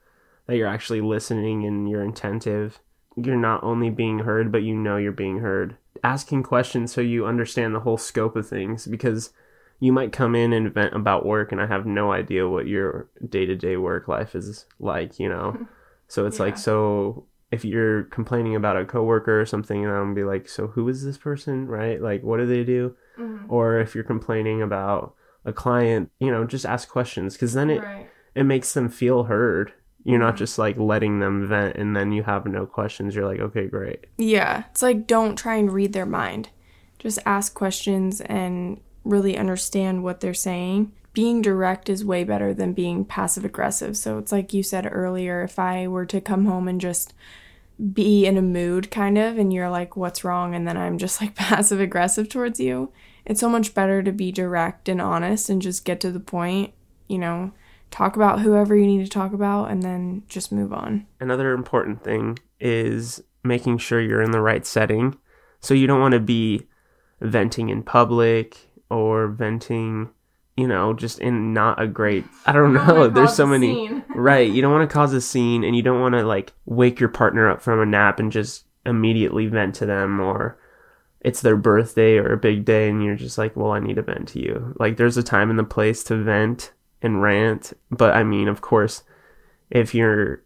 that 0.48 0.56
you're 0.56 0.68
actually 0.68 1.02
listening 1.02 1.66
and 1.66 1.90
you're 1.90 2.08
attentive. 2.08 2.80
You're 3.16 3.36
not 3.36 3.64
only 3.64 3.90
being 3.90 4.20
heard, 4.20 4.52
but 4.52 4.64
you 4.64 4.76
know 4.76 4.98
you're 4.98 5.12
being 5.12 5.40
heard. 5.40 5.76
Asking 6.04 6.44
questions 6.44 6.94
so 6.94 7.02
you 7.02 7.26
understand 7.26 7.76
the 7.76 7.82
whole 7.82 7.98
scope 7.98 8.36
of 8.36 8.48
things 8.48 8.88
because 8.88 9.34
you 9.82 9.92
might 9.92 10.14
come 10.14 10.36
in 10.36 10.54
and 10.54 10.74
vent 10.74 10.94
about 10.94 11.26
work, 11.26 11.52
and 11.52 11.60
I 11.60 11.68
have 11.68 11.86
no 11.86 12.12
idea 12.12 12.48
what 12.48 12.68
your 12.68 13.10
day 13.28 13.46
to 13.46 13.56
day 13.56 13.78
work 13.78 14.08
life 14.08 14.36
is 14.36 14.66
like, 14.80 15.20
you 15.20 15.30
know? 15.30 15.68
So 16.12 16.26
it's 16.26 16.40
yeah. 16.40 16.46
like, 16.46 16.58
so 16.58 17.28
if 17.52 17.64
you're 17.64 18.04
complaining 18.06 18.56
about 18.56 18.78
a 18.78 18.86
coworker 18.86 19.40
or 19.40 19.46
something, 19.46 19.86
and 19.86 19.94
I'm 19.94 20.16
be 20.16 20.24
like, 20.24 20.50
so 20.50 20.68
who 20.68 20.90
is 20.90 21.04
this 21.06 21.20
person, 21.20 21.68
right? 21.68 22.02
Like, 22.02 22.24
what 22.24 22.38
do 22.38 22.48
they 22.48 22.64
do? 22.64 22.96
Mm-hmm. 23.20 23.52
Or 23.52 23.80
if 23.80 23.96
you're 23.96 24.04
complaining 24.04 24.62
about 24.62 25.16
a 25.46 25.54
client, 25.54 26.12
you 26.20 26.32
know, 26.32 26.46
just 26.46 26.66
ask 26.66 26.90
questions 26.90 27.34
because 27.34 27.54
then 27.54 27.70
it 27.70 27.84
right. 27.84 28.10
it 28.36 28.44
makes 28.44 28.74
them 28.74 28.90
feel 28.90 29.24
heard. 29.24 29.74
You're 30.04 30.16
mm-hmm. 30.16 30.28
not 30.28 30.38
just 30.38 30.58
like 30.58 30.78
letting 30.78 31.20
them 31.20 31.48
vent 31.48 31.76
and 31.76 31.96
then 31.96 32.12
you 32.12 32.24
have 32.24 32.46
no 32.46 32.66
questions. 32.66 33.16
You're 33.16 33.28
like, 33.28 33.40
okay, 33.40 33.68
great. 33.68 34.06
Yeah, 34.18 34.64
it's 34.72 34.82
like 34.82 35.08
don't 35.08 35.36
try 35.36 35.56
and 35.56 35.72
read 35.72 35.94
their 35.94 36.06
mind. 36.06 36.50
Just 37.00 37.20
ask 37.26 37.54
questions 37.54 38.22
and 38.22 38.82
really 39.04 39.38
understand 39.38 40.04
what 40.04 40.20
they're 40.20 40.34
saying. 40.34 40.92
Being 41.14 41.42
direct 41.42 41.90
is 41.90 42.06
way 42.06 42.24
better 42.24 42.54
than 42.54 42.74
being 42.74 43.04
passive 43.04 43.44
aggressive. 43.44 43.98
So 43.98 44.18
it's 44.18 44.32
like 44.32 44.54
you 44.54 44.64
said 44.64 44.88
earlier, 44.90 45.42
if 45.42 45.58
I 45.58 45.88
were 45.88 46.06
to 46.06 46.22
come 46.22 46.46
home 46.46 46.68
and 46.68 46.80
just 46.80 47.14
be 47.94 48.26
in 48.26 48.38
a 48.38 48.42
mood 48.42 48.92
kind 48.92 49.18
of 49.18 49.38
and 49.38 49.54
you're 49.54 49.70
like 49.70 49.96
what's 49.96 50.26
wrong 50.26 50.54
and 50.54 50.68
then 50.68 50.76
I'm 50.76 50.98
just 50.98 51.22
like 51.22 51.36
passive 51.36 51.80
aggressive 51.80 52.28
towards 52.28 52.60
you 52.60 52.92
it's 53.26 53.40
so 53.40 53.50
much 53.50 53.74
better 53.74 54.02
to 54.04 54.12
be 54.12 54.32
direct 54.32 54.90
and 54.90 55.02
honest 55.02 55.50
and 55.50 55.62
just 55.62 55.86
get 55.86 56.00
to 56.02 56.12
the 56.12 56.20
point, 56.20 56.74
you 57.08 57.18
know, 57.18 57.52
talk 57.92 58.16
about 58.16 58.42
whoever 58.42 58.76
you 58.76 58.86
need 58.86 59.04
to 59.04 59.10
talk 59.10 59.34
about 59.34 59.72
and 59.72 59.84
then 59.84 60.24
just 60.28 60.52
move 60.52 60.74
on. 60.74 61.06
Another 61.20 61.54
important 61.54 62.04
thing 62.04 62.40
is 62.60 63.24
making 63.44 63.78
sure 63.78 64.02
you're 64.02 64.22
in 64.22 64.32
the 64.32 64.42
right 64.42 64.66
setting. 64.66 65.18
So 65.60 65.74
you 65.74 65.88
don't 65.88 66.00
want 66.02 66.14
to 66.14 66.20
be 66.20 66.68
venting 67.22 67.70
in 67.70 67.84
public 67.84 68.58
or 68.90 69.28
venting, 69.28 70.10
you 70.56 70.68
know, 70.68 70.94
just 70.94 71.20
in 71.20 71.54
not 71.54 71.82
a 71.82 71.88
great 71.88 72.26
I 72.46 72.52
don't 72.52 72.74
know. 72.74 73.10
There's 73.10 73.34
so 73.34 73.46
many 73.46 73.90
Right. 74.16 74.52
You 74.52 74.62
don't 74.62 74.74
want 74.74 74.90
to 74.90 74.94
cause 74.94 75.14
a 75.14 75.22
scene 75.22 75.64
and 75.64 75.76
you 75.76 75.82
don't 75.82 76.02
want 76.02 76.16
to 76.16 76.24
like 76.24 76.54
wake 76.66 77.00
your 77.00 77.10
partner 77.10 77.50
up 77.50 77.62
from 77.62 77.80
a 77.80 77.86
nap 77.86 78.20
and 78.20 78.32
just 78.32 78.66
immediately 78.86 79.48
vent 79.48 79.76
to 79.76 79.86
them 79.86 80.20
or 80.20 80.58
it's 81.22 81.42
their 81.42 81.58
birthday 81.58 82.18
or 82.18 82.32
a 82.32 82.38
big 82.38 82.66
day 82.66 82.90
and 82.90 83.04
you're 83.04 83.16
just 83.16 83.38
like, 83.38 83.56
well, 83.56 83.72
I 83.72 83.80
need 83.80 83.96
to 83.96 84.02
vent 84.02 84.30
to 84.30 84.40
you. 84.40 84.74
Like 84.80 84.98
there's 84.98 85.18
a 85.18 85.24
time 85.24 85.50
and 85.50 85.60
the 85.60 85.64
place 85.64 86.04
to 86.06 86.16
vent 86.16 86.72
and 87.02 87.22
rant, 87.22 87.74
but 87.92 88.16
I 88.16 88.24
mean, 88.24 88.48
of 88.48 88.62
course, 88.62 89.04
if 89.70 89.94
you're 89.94 90.44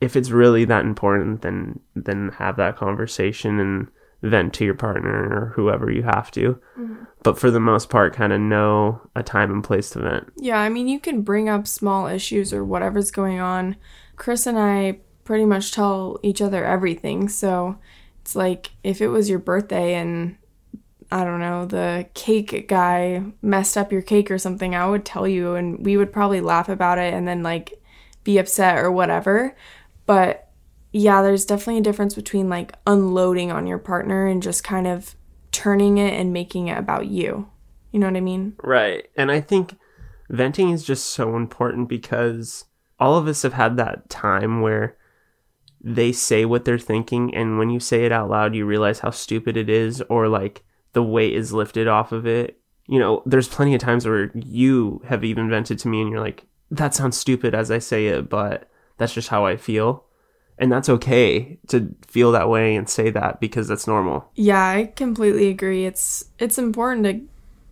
if 0.00 0.16
it's 0.16 0.30
really 0.30 0.64
that 0.64 0.84
important, 0.84 1.42
then 1.42 1.80
then 1.94 2.30
have 2.38 2.56
that 2.56 2.76
conversation 2.76 3.60
and 3.60 3.88
vent 4.22 4.52
to 4.54 4.64
your 4.64 4.74
partner 4.74 5.10
or 5.10 5.52
whoever 5.56 5.90
you 5.90 6.02
have 6.02 6.30
to. 6.30 6.58
Mm-hmm. 6.78 7.04
But 7.22 7.38
for 7.38 7.50
the 7.50 7.60
most 7.60 7.90
part, 7.90 8.14
kind 8.14 8.32
of 8.32 8.40
know 8.40 9.00
a 9.14 9.22
time 9.22 9.50
and 9.50 9.64
place 9.64 9.90
to 9.90 10.00
vent. 10.00 10.32
Yeah, 10.36 10.58
I 10.58 10.68
mean, 10.68 10.88
you 10.88 11.00
can 11.00 11.22
bring 11.22 11.48
up 11.48 11.66
small 11.66 12.06
issues 12.06 12.52
or 12.52 12.64
whatever's 12.64 13.10
going 13.10 13.40
on. 13.40 13.76
Chris 14.16 14.46
and 14.46 14.58
I 14.58 15.00
pretty 15.24 15.44
much 15.44 15.72
tell 15.72 16.18
each 16.22 16.42
other 16.42 16.64
everything, 16.64 17.28
so 17.28 17.78
it's 18.20 18.36
like 18.36 18.70
if 18.84 19.00
it 19.00 19.08
was 19.08 19.28
your 19.28 19.38
birthday 19.38 19.94
and 19.94 20.36
I 21.12 21.24
don't 21.24 21.40
know, 21.40 21.66
the 21.66 22.06
cake 22.14 22.68
guy 22.68 23.22
messed 23.42 23.76
up 23.76 23.90
your 23.90 24.02
cake 24.02 24.30
or 24.30 24.38
something, 24.38 24.74
I 24.74 24.88
would 24.88 25.04
tell 25.04 25.26
you 25.26 25.54
and 25.54 25.84
we 25.84 25.96
would 25.96 26.12
probably 26.12 26.40
laugh 26.40 26.68
about 26.68 26.98
it 26.98 27.12
and 27.12 27.26
then 27.26 27.42
like 27.42 27.82
be 28.22 28.38
upset 28.38 28.78
or 28.78 28.92
whatever. 28.92 29.56
But 30.06 30.48
yeah, 30.92 31.22
there's 31.22 31.44
definitely 31.44 31.78
a 31.78 31.84
difference 31.84 32.14
between 32.14 32.48
like 32.48 32.74
unloading 32.86 33.50
on 33.50 33.66
your 33.66 33.78
partner 33.78 34.26
and 34.26 34.42
just 34.42 34.62
kind 34.62 34.86
of 34.86 35.14
turning 35.52 35.98
it 35.98 36.14
and 36.14 36.32
making 36.32 36.68
it 36.68 36.78
about 36.78 37.06
you. 37.06 37.48
You 37.90 37.98
know 37.98 38.06
what 38.06 38.16
I 38.16 38.20
mean? 38.20 38.54
Right. 38.62 39.08
And 39.16 39.32
I 39.32 39.40
think 39.40 39.76
venting 40.28 40.70
is 40.70 40.84
just 40.84 41.08
so 41.08 41.36
important 41.36 41.88
because 41.88 42.66
all 43.00 43.16
of 43.16 43.26
us 43.26 43.42
have 43.42 43.54
had 43.54 43.76
that 43.78 44.08
time 44.08 44.60
where 44.60 44.96
they 45.82 46.12
say 46.12 46.44
what 46.44 46.64
they're 46.64 46.78
thinking 46.78 47.34
and 47.34 47.58
when 47.58 47.70
you 47.70 47.80
say 47.80 48.04
it 48.04 48.12
out 48.12 48.28
loud 48.28 48.54
you 48.54 48.66
realize 48.66 49.00
how 49.00 49.10
stupid 49.10 49.56
it 49.56 49.70
is 49.70 50.02
or 50.02 50.28
like 50.28 50.62
the 50.92 51.02
weight 51.02 51.34
is 51.34 51.52
lifted 51.52 51.88
off 51.88 52.12
of 52.12 52.26
it. 52.26 52.58
You 52.86 52.98
know 52.98 53.22
there's 53.24 53.48
plenty 53.48 53.74
of 53.74 53.80
times 53.80 54.06
where 54.06 54.30
you 54.34 55.00
have 55.06 55.24
even 55.24 55.48
vented 55.48 55.78
to 55.80 55.88
me 55.88 56.00
and 56.00 56.10
you're 56.10 56.20
like 56.20 56.44
that 56.70 56.94
sounds 56.94 57.16
stupid 57.16 57.54
as 57.54 57.70
i 57.70 57.78
say 57.78 58.06
it 58.06 58.28
but 58.28 58.68
that's 58.98 59.14
just 59.14 59.28
how 59.28 59.46
i 59.46 59.56
feel. 59.56 60.04
And 60.58 60.70
that's 60.70 60.90
okay 60.90 61.58
to 61.68 61.94
feel 62.06 62.32
that 62.32 62.50
way 62.50 62.76
and 62.76 62.86
say 62.86 63.08
that 63.10 63.40
because 63.40 63.66
that's 63.68 63.86
normal. 63.86 64.30
Yeah 64.34 64.66
i 64.66 64.92
completely 64.96 65.48
agree. 65.48 65.86
It's 65.86 66.26
it's 66.38 66.58
important 66.58 67.06
to 67.06 67.20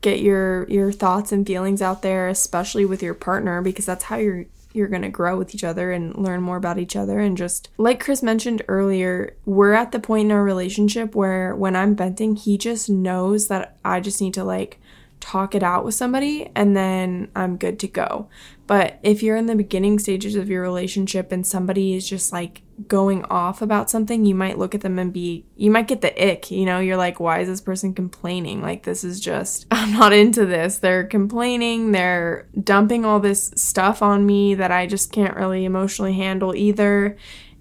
get 0.01 0.21
your 0.21 0.69
your 0.69 0.93
thoughts 0.93 1.33
and 1.33 1.45
feelings 1.47 1.83
out 1.83 2.03
there 2.03 2.29
especially 2.29 2.85
with 2.85 3.03
your 3.03 3.15
partner 3.15 3.61
because 3.61 3.85
that's 3.85 4.05
how 4.05 4.17
you're 4.17 4.47
you're 4.73 4.89
going 4.89 5.03
to 5.03 5.09
grow 5.09 5.37
with 5.37 5.55
each 5.55 5.65
other 5.65 5.93
and 5.93 6.15
learn 6.17 6.43
more 6.43 6.57
about 6.57 6.79
each 6.79 6.97
other. 6.97 7.19
And 7.19 7.37
just 7.37 7.71
like 7.79 8.01
Chris 8.01 8.23
mentioned 8.23 8.63
earlier, 8.69 9.37
we're 9.45 9.73
at 9.73 9.93
the 9.93 10.01
point 10.01 10.27
in 10.27 10.33
our 10.33 10.43
relationship 10.43 11.15
where 11.15 11.55
when 11.55 11.75
I'm 11.75 11.97
venting, 11.97 12.37
he 12.37 12.59
just 12.59 12.89
knows 12.89 13.49
that 13.49 13.79
I 13.85 14.01
just 14.01 14.21
need 14.21 14.35
to 14.35 14.45
like 14.45 14.79
talk 15.21 15.55
it 15.55 15.63
out 15.63 15.85
with 15.85 15.95
somebody 15.95 16.51
and 16.55 16.77
then 16.77 17.31
I'm 17.35 17.57
good 17.57 17.79
to 17.81 17.89
go. 17.89 18.29
But 18.67 18.99
if 19.03 19.23
you're 19.23 19.37
in 19.37 19.47
the 19.47 19.57
beginning 19.57 19.99
stages 19.99 20.37
of 20.37 20.49
your 20.49 20.63
relationship 20.63 21.33
and 21.33 21.47
somebody 21.47 21.95
is 21.95 22.09
just 22.09 22.33
like 22.33 22.63
going 22.87 23.25
off 23.25 23.61
about 23.61 23.91
something, 23.91 24.25
you 24.25 24.35
might 24.35 24.59
look 24.59 24.75
at 24.75 24.83
them 24.83 24.99
and 24.99 25.13
be, 25.13 25.45
you 25.57 25.71
might 25.71 25.89
get 25.89 26.01
the 26.01 26.31
ick. 26.31 26.51
You 26.51 26.65
know, 26.65 26.79
you're 26.79 26.97
like, 26.97 27.19
why 27.19 27.41
is 27.41 27.49
this 27.49 27.61
person 27.61 27.95
complaining? 27.95 28.63
Like, 28.63 28.85
this 28.85 29.03
is 29.03 29.21
just, 29.21 29.67
I'm 29.71 29.93
not 29.93 30.13
into 30.13 30.47
this. 30.47 30.79
They're 30.79 31.05
complaining, 31.05 31.93
they're 31.93 32.49
dumping 32.63 33.05
all 33.05 33.21
this 33.21 33.51
stuff 33.57 34.03
on 34.03 34.25
me 34.25 34.55
that 34.55 34.71
I 34.71 34.87
just 34.87 35.13
can't 35.13 35.37
really 35.37 35.65
emotionally 35.65 36.15
handle 36.15 36.55
either. 36.55 37.17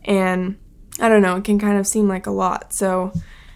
And 0.05 0.57
I 0.99 1.09
don't 1.09 1.21
know, 1.21 1.37
it 1.37 1.43
can 1.43 1.59
kind 1.59 1.77
of 1.77 1.87
seem 1.87 2.07
like 2.07 2.27
a 2.27 2.31
lot. 2.31 2.73
So 2.73 3.11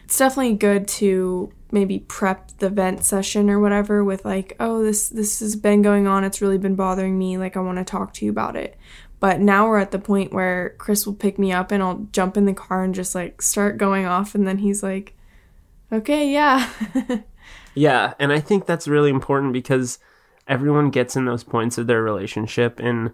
it's 0.05 0.17
definitely 0.17 0.55
good 0.55 0.87
to 0.87 1.53
maybe 1.71 1.99
prep 1.99 2.57
the 2.57 2.69
vent 2.69 3.03
session 3.03 3.49
or 3.49 3.59
whatever 3.59 4.03
with 4.03 4.25
like 4.25 4.55
oh 4.59 4.83
this 4.83 5.09
this 5.09 5.39
has 5.39 5.55
been 5.55 5.81
going 5.81 6.05
on 6.05 6.23
it's 6.23 6.41
really 6.41 6.57
been 6.57 6.75
bothering 6.75 7.17
me 7.17 7.37
like 7.37 7.55
i 7.55 7.59
want 7.59 7.77
to 7.77 7.83
talk 7.83 8.13
to 8.13 8.25
you 8.25 8.31
about 8.31 8.55
it 8.55 8.77
but 9.21 9.39
now 9.39 9.67
we're 9.67 9.79
at 9.79 9.91
the 9.91 9.99
point 9.99 10.33
where 10.33 10.75
chris 10.77 11.05
will 11.05 11.13
pick 11.13 11.39
me 11.39 11.53
up 11.53 11.71
and 11.71 11.81
i'll 11.81 12.05
jump 12.11 12.35
in 12.35 12.45
the 12.45 12.53
car 12.53 12.83
and 12.83 12.93
just 12.93 13.15
like 13.15 13.41
start 13.41 13.77
going 13.77 14.05
off 14.05 14.35
and 14.35 14.45
then 14.45 14.57
he's 14.57 14.83
like 14.83 15.15
okay 15.93 16.29
yeah 16.29 16.69
yeah 17.75 18.13
and 18.19 18.33
i 18.33 18.39
think 18.39 18.65
that's 18.65 18.87
really 18.87 19.09
important 19.09 19.53
because 19.53 19.97
everyone 20.47 20.89
gets 20.89 21.15
in 21.15 21.23
those 21.23 21.45
points 21.45 21.77
of 21.77 21.87
their 21.87 22.03
relationship 22.03 22.79
and 22.79 23.11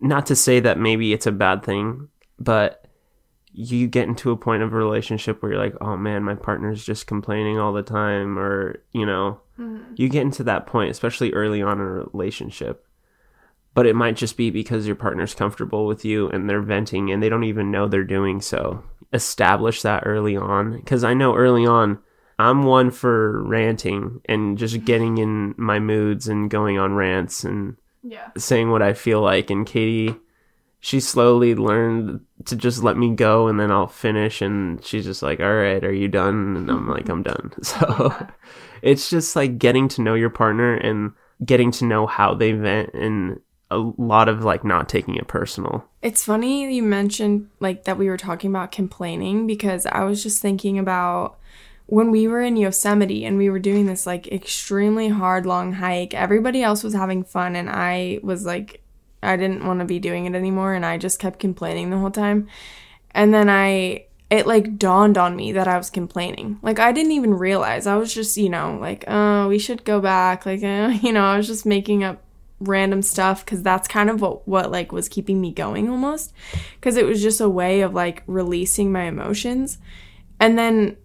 not 0.00 0.26
to 0.26 0.34
say 0.34 0.58
that 0.58 0.78
maybe 0.78 1.12
it's 1.12 1.26
a 1.26 1.32
bad 1.32 1.62
thing 1.62 2.08
but 2.40 2.84
you 3.56 3.86
get 3.86 4.08
into 4.08 4.32
a 4.32 4.36
point 4.36 4.64
of 4.64 4.72
a 4.72 4.76
relationship 4.76 5.40
where 5.40 5.52
you're 5.52 5.64
like, 5.64 5.76
oh 5.80 5.96
man, 5.96 6.24
my 6.24 6.34
partner's 6.34 6.84
just 6.84 7.06
complaining 7.06 7.56
all 7.56 7.72
the 7.72 7.84
time, 7.84 8.36
or, 8.36 8.82
you 8.92 9.06
know, 9.06 9.40
mm-hmm. 9.58 9.94
you 9.94 10.08
get 10.08 10.22
into 10.22 10.42
that 10.42 10.66
point, 10.66 10.90
especially 10.90 11.32
early 11.32 11.62
on 11.62 11.80
in 11.80 11.86
a 11.86 11.90
relationship. 12.12 12.84
But 13.74 13.86
it 13.86 13.96
might 13.96 14.16
just 14.16 14.36
be 14.36 14.50
because 14.50 14.86
your 14.86 14.96
partner's 14.96 15.34
comfortable 15.34 15.86
with 15.86 16.04
you 16.04 16.28
and 16.28 16.48
they're 16.48 16.62
venting 16.62 17.10
and 17.10 17.22
they 17.22 17.28
don't 17.28 17.44
even 17.44 17.70
know 17.70 17.88
they're 17.88 18.04
doing 18.04 18.40
so. 18.40 18.84
Establish 19.12 19.82
that 19.82 20.04
early 20.06 20.36
on. 20.36 20.76
Because 20.76 21.02
I 21.02 21.12
know 21.12 21.34
early 21.34 21.66
on, 21.66 21.98
I'm 22.38 22.62
one 22.62 22.90
for 22.90 23.42
ranting 23.42 24.20
and 24.26 24.58
just 24.58 24.74
mm-hmm. 24.74 24.84
getting 24.84 25.18
in 25.18 25.54
my 25.56 25.78
moods 25.78 26.28
and 26.28 26.50
going 26.50 26.78
on 26.78 26.94
rants 26.94 27.44
and 27.44 27.76
yeah. 28.02 28.30
saying 28.36 28.70
what 28.70 28.82
I 28.82 28.92
feel 28.92 29.20
like. 29.20 29.50
And 29.50 29.66
Katie, 29.66 30.14
she 30.80 31.00
slowly 31.00 31.54
learned 31.54 32.20
to 32.44 32.56
just 32.56 32.82
let 32.82 32.96
me 32.96 33.14
go 33.14 33.48
and 33.48 33.58
then 33.58 33.70
I'll 33.70 33.86
finish 33.86 34.42
and 34.42 34.84
she's 34.84 35.04
just 35.04 35.22
like, 35.22 35.40
"All 35.40 35.54
right, 35.54 35.82
are 35.82 35.92
you 35.92 36.08
done?" 36.08 36.56
and 36.56 36.70
I'm 36.70 36.88
like, 36.88 37.08
"I'm 37.08 37.22
done." 37.22 37.52
So 37.62 38.14
it's 38.82 39.08
just 39.08 39.34
like 39.34 39.56
getting 39.56 39.88
to 39.88 40.02
know 40.02 40.12
your 40.12 40.28
partner 40.28 40.74
and 40.74 41.12
getting 41.42 41.70
to 41.72 41.86
know 41.86 42.06
how 42.06 42.34
they 42.34 42.52
vent 42.52 42.92
and 42.92 43.40
a 43.74 43.92
lot 44.00 44.28
of 44.28 44.44
like 44.44 44.64
not 44.64 44.88
taking 44.88 45.16
it 45.16 45.26
personal. 45.26 45.84
It's 46.02 46.24
funny 46.24 46.74
you 46.74 46.82
mentioned 46.82 47.48
like 47.60 47.84
that 47.84 47.98
we 47.98 48.08
were 48.08 48.16
talking 48.16 48.50
about 48.50 48.72
complaining 48.72 49.46
because 49.46 49.86
I 49.86 50.04
was 50.04 50.22
just 50.22 50.40
thinking 50.40 50.78
about 50.78 51.38
when 51.86 52.10
we 52.10 52.28
were 52.28 52.40
in 52.40 52.56
Yosemite 52.56 53.24
and 53.24 53.36
we 53.36 53.50
were 53.50 53.58
doing 53.58 53.86
this 53.86 54.06
like 54.06 54.28
extremely 54.28 55.08
hard 55.08 55.46
long 55.46 55.74
hike. 55.74 56.14
Everybody 56.14 56.62
else 56.62 56.82
was 56.82 56.94
having 56.94 57.24
fun 57.24 57.56
and 57.56 57.68
I 57.68 58.20
was 58.22 58.46
like 58.46 58.80
I 59.22 59.36
didn't 59.36 59.66
want 59.66 59.80
to 59.80 59.86
be 59.86 59.98
doing 59.98 60.26
it 60.26 60.34
anymore 60.34 60.74
and 60.74 60.84
I 60.84 60.98
just 60.98 61.18
kept 61.18 61.38
complaining 61.38 61.90
the 61.90 61.98
whole 61.98 62.10
time. 62.10 62.48
And 63.12 63.32
then 63.32 63.48
I 63.48 64.06
it 64.30 64.46
like 64.46 64.78
dawned 64.78 65.16
on 65.18 65.36
me 65.36 65.52
that 65.52 65.68
I 65.68 65.76
was 65.76 65.90
complaining. 65.90 66.58
Like 66.62 66.78
I 66.78 66.92
didn't 66.92 67.12
even 67.12 67.34
realize. 67.34 67.86
I 67.86 67.96
was 67.96 68.12
just, 68.12 68.36
you 68.36 68.48
know, 68.48 68.78
like, 68.80 69.04
"Oh, 69.06 69.48
we 69.48 69.58
should 69.58 69.84
go 69.84 70.00
back." 70.00 70.46
Like, 70.46 70.62
uh, 70.62 70.94
you 71.02 71.12
know, 71.12 71.24
I 71.24 71.36
was 71.36 71.46
just 71.46 71.66
making 71.66 72.02
up 72.02 72.23
random 72.68 73.02
stuff 73.02 73.44
cuz 73.46 73.62
that's 73.62 73.88
kind 73.88 74.10
of 74.10 74.20
what 74.20 74.46
what 74.46 74.70
like 74.70 74.92
was 74.92 75.08
keeping 75.08 75.40
me 75.40 75.52
going 75.52 75.88
almost 75.88 76.32
cuz 76.80 76.96
it 76.96 77.06
was 77.06 77.22
just 77.22 77.40
a 77.40 77.48
way 77.48 77.80
of 77.80 77.94
like 77.94 78.22
releasing 78.26 78.90
my 78.92 79.04
emotions. 79.04 79.78
And 80.40 80.58
then 80.58 80.96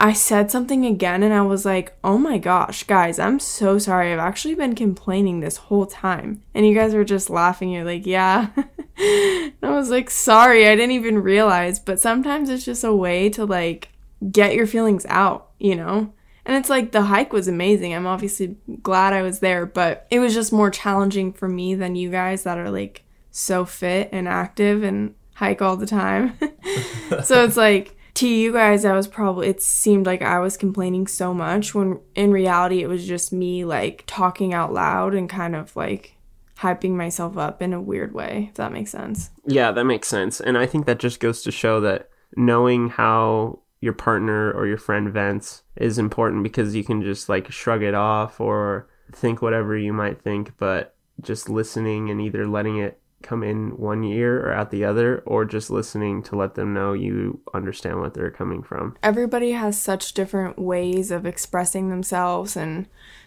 I 0.00 0.12
said 0.12 0.50
something 0.50 0.86
again 0.86 1.24
and 1.24 1.34
I 1.34 1.42
was 1.42 1.64
like, 1.64 1.96
oh 2.04 2.18
my 2.18 2.38
gosh, 2.38 2.84
guys, 2.84 3.18
I'm 3.18 3.40
so 3.40 3.78
sorry. 3.78 4.12
I've 4.12 4.20
actually 4.20 4.54
been 4.54 4.76
complaining 4.76 5.40
this 5.40 5.56
whole 5.56 5.86
time. 5.86 6.42
And 6.54 6.64
you 6.64 6.72
guys 6.72 6.94
were 6.94 7.04
just 7.04 7.30
laughing. 7.30 7.70
You're 7.70 7.84
like, 7.84 8.06
yeah. 8.06 8.50
I 8.98 9.52
was 9.62 9.90
like, 9.90 10.08
sorry, 10.08 10.68
I 10.68 10.76
didn't 10.76 10.92
even 10.92 11.18
realize. 11.18 11.80
But 11.80 11.98
sometimes 11.98 12.48
it's 12.48 12.64
just 12.64 12.84
a 12.84 12.94
way 12.94 13.28
to 13.30 13.44
like 13.44 13.88
get 14.30 14.54
your 14.54 14.68
feelings 14.68 15.04
out, 15.08 15.50
you 15.58 15.74
know? 15.74 16.12
And 16.48 16.56
it's 16.56 16.70
like 16.70 16.92
the 16.92 17.02
hike 17.02 17.34
was 17.34 17.46
amazing. 17.46 17.94
I'm 17.94 18.06
obviously 18.06 18.56
glad 18.82 19.12
I 19.12 19.20
was 19.20 19.40
there, 19.40 19.66
but 19.66 20.06
it 20.10 20.18
was 20.18 20.32
just 20.32 20.50
more 20.50 20.70
challenging 20.70 21.34
for 21.34 21.46
me 21.46 21.74
than 21.74 21.94
you 21.94 22.10
guys 22.10 22.44
that 22.44 22.56
are 22.56 22.70
like 22.70 23.04
so 23.30 23.66
fit 23.66 24.08
and 24.12 24.26
active 24.26 24.82
and 24.82 25.14
hike 25.34 25.60
all 25.60 25.76
the 25.76 25.86
time. 25.86 26.38
so 27.22 27.44
it's 27.44 27.58
like, 27.58 27.96
to 28.14 28.26
you 28.26 28.50
guys, 28.50 28.86
I 28.86 28.94
was 28.94 29.06
probably, 29.06 29.48
it 29.48 29.62
seemed 29.62 30.06
like 30.06 30.22
I 30.22 30.40
was 30.40 30.56
complaining 30.56 31.06
so 31.06 31.34
much 31.34 31.74
when 31.74 32.00
in 32.14 32.32
reality 32.32 32.82
it 32.82 32.88
was 32.88 33.06
just 33.06 33.30
me 33.30 33.66
like 33.66 34.04
talking 34.06 34.54
out 34.54 34.72
loud 34.72 35.14
and 35.14 35.28
kind 35.28 35.54
of 35.54 35.76
like 35.76 36.16
hyping 36.58 36.92
myself 36.92 37.36
up 37.36 37.60
in 37.60 37.74
a 37.74 37.80
weird 37.80 38.14
way, 38.14 38.46
if 38.48 38.54
that 38.56 38.72
makes 38.72 38.90
sense. 38.90 39.28
Yeah, 39.46 39.70
that 39.70 39.84
makes 39.84 40.08
sense. 40.08 40.40
And 40.40 40.56
I 40.56 40.64
think 40.64 40.86
that 40.86 40.98
just 40.98 41.20
goes 41.20 41.42
to 41.42 41.52
show 41.52 41.80
that 41.82 42.08
knowing 42.36 42.88
how 42.88 43.60
your 43.80 43.92
partner 43.92 44.50
or 44.52 44.66
your 44.66 44.78
friend 44.78 45.12
vents 45.12 45.62
is 45.76 45.98
important 45.98 46.42
because 46.42 46.74
you 46.74 46.84
can 46.84 47.02
just 47.02 47.28
like 47.28 47.50
shrug 47.50 47.82
it 47.82 47.94
off 47.94 48.40
or 48.40 48.88
think 49.12 49.40
whatever 49.40 49.76
you 49.76 49.92
might 49.92 50.20
think, 50.20 50.52
but 50.58 50.96
just 51.20 51.48
listening 51.48 52.10
and 52.10 52.20
either 52.20 52.46
letting 52.46 52.78
it 52.78 53.00
come 53.22 53.42
in 53.42 53.70
one 53.76 54.04
ear 54.04 54.40
or 54.40 54.52
out 54.52 54.70
the 54.70 54.84
other, 54.84 55.22
or 55.26 55.44
just 55.44 55.70
listening 55.70 56.22
to 56.22 56.36
let 56.36 56.54
them 56.54 56.72
know 56.72 56.92
you 56.92 57.40
understand 57.52 58.00
what 58.00 58.14
they're 58.14 58.30
coming 58.30 58.62
from. 58.62 58.96
Everybody 59.02 59.52
has 59.52 59.80
such 59.80 60.14
different 60.14 60.58
ways 60.58 61.10
of 61.10 61.26
expressing 61.26 61.90
themselves 61.90 62.56
and 62.56 62.86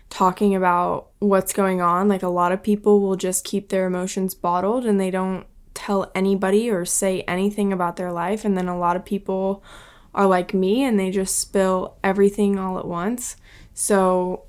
talking 0.09 0.55
about 0.55 1.09
what's 1.19 1.53
going 1.53 1.81
on. 1.81 2.07
Like 2.07 2.23
a 2.23 2.29
lot 2.29 2.51
of 2.51 2.63
people 2.63 3.01
will 3.01 3.15
just 3.15 3.43
keep 3.43 3.69
their 3.69 3.85
emotions 3.85 4.33
bottled 4.33 4.85
and 4.85 4.99
they 4.99 5.11
don't 5.11 5.45
tell 5.73 6.11
anybody 6.15 6.69
or 6.69 6.85
say 6.85 7.21
anything 7.21 7.73
about 7.73 7.95
their 7.95 8.11
life. 8.11 8.45
And 8.45 8.57
then 8.57 8.67
a 8.67 8.77
lot 8.77 8.95
of 8.95 9.05
people 9.05 9.63
are 10.13 10.27
like 10.27 10.53
me 10.53 10.83
and 10.83 10.99
they 10.99 11.11
just 11.11 11.39
spill 11.39 11.95
everything 12.03 12.59
all 12.59 12.77
at 12.77 12.87
once. 12.87 13.35
So 13.73 14.43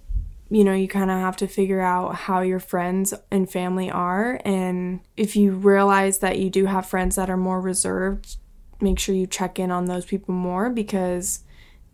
you 0.52 0.64
know, 0.64 0.74
you 0.74 0.86
kind 0.86 1.10
of 1.10 1.18
have 1.18 1.38
to 1.38 1.46
figure 1.46 1.80
out 1.80 2.14
how 2.14 2.42
your 2.42 2.60
friends 2.60 3.14
and 3.30 3.50
family 3.50 3.90
are. 3.90 4.38
And 4.44 5.00
if 5.16 5.34
you 5.34 5.52
realize 5.52 6.18
that 6.18 6.38
you 6.38 6.50
do 6.50 6.66
have 6.66 6.84
friends 6.84 7.16
that 7.16 7.30
are 7.30 7.38
more 7.38 7.58
reserved, 7.58 8.36
make 8.78 8.98
sure 8.98 9.14
you 9.14 9.26
check 9.26 9.58
in 9.58 9.70
on 9.70 9.86
those 9.86 10.04
people 10.04 10.34
more 10.34 10.68
because 10.68 11.40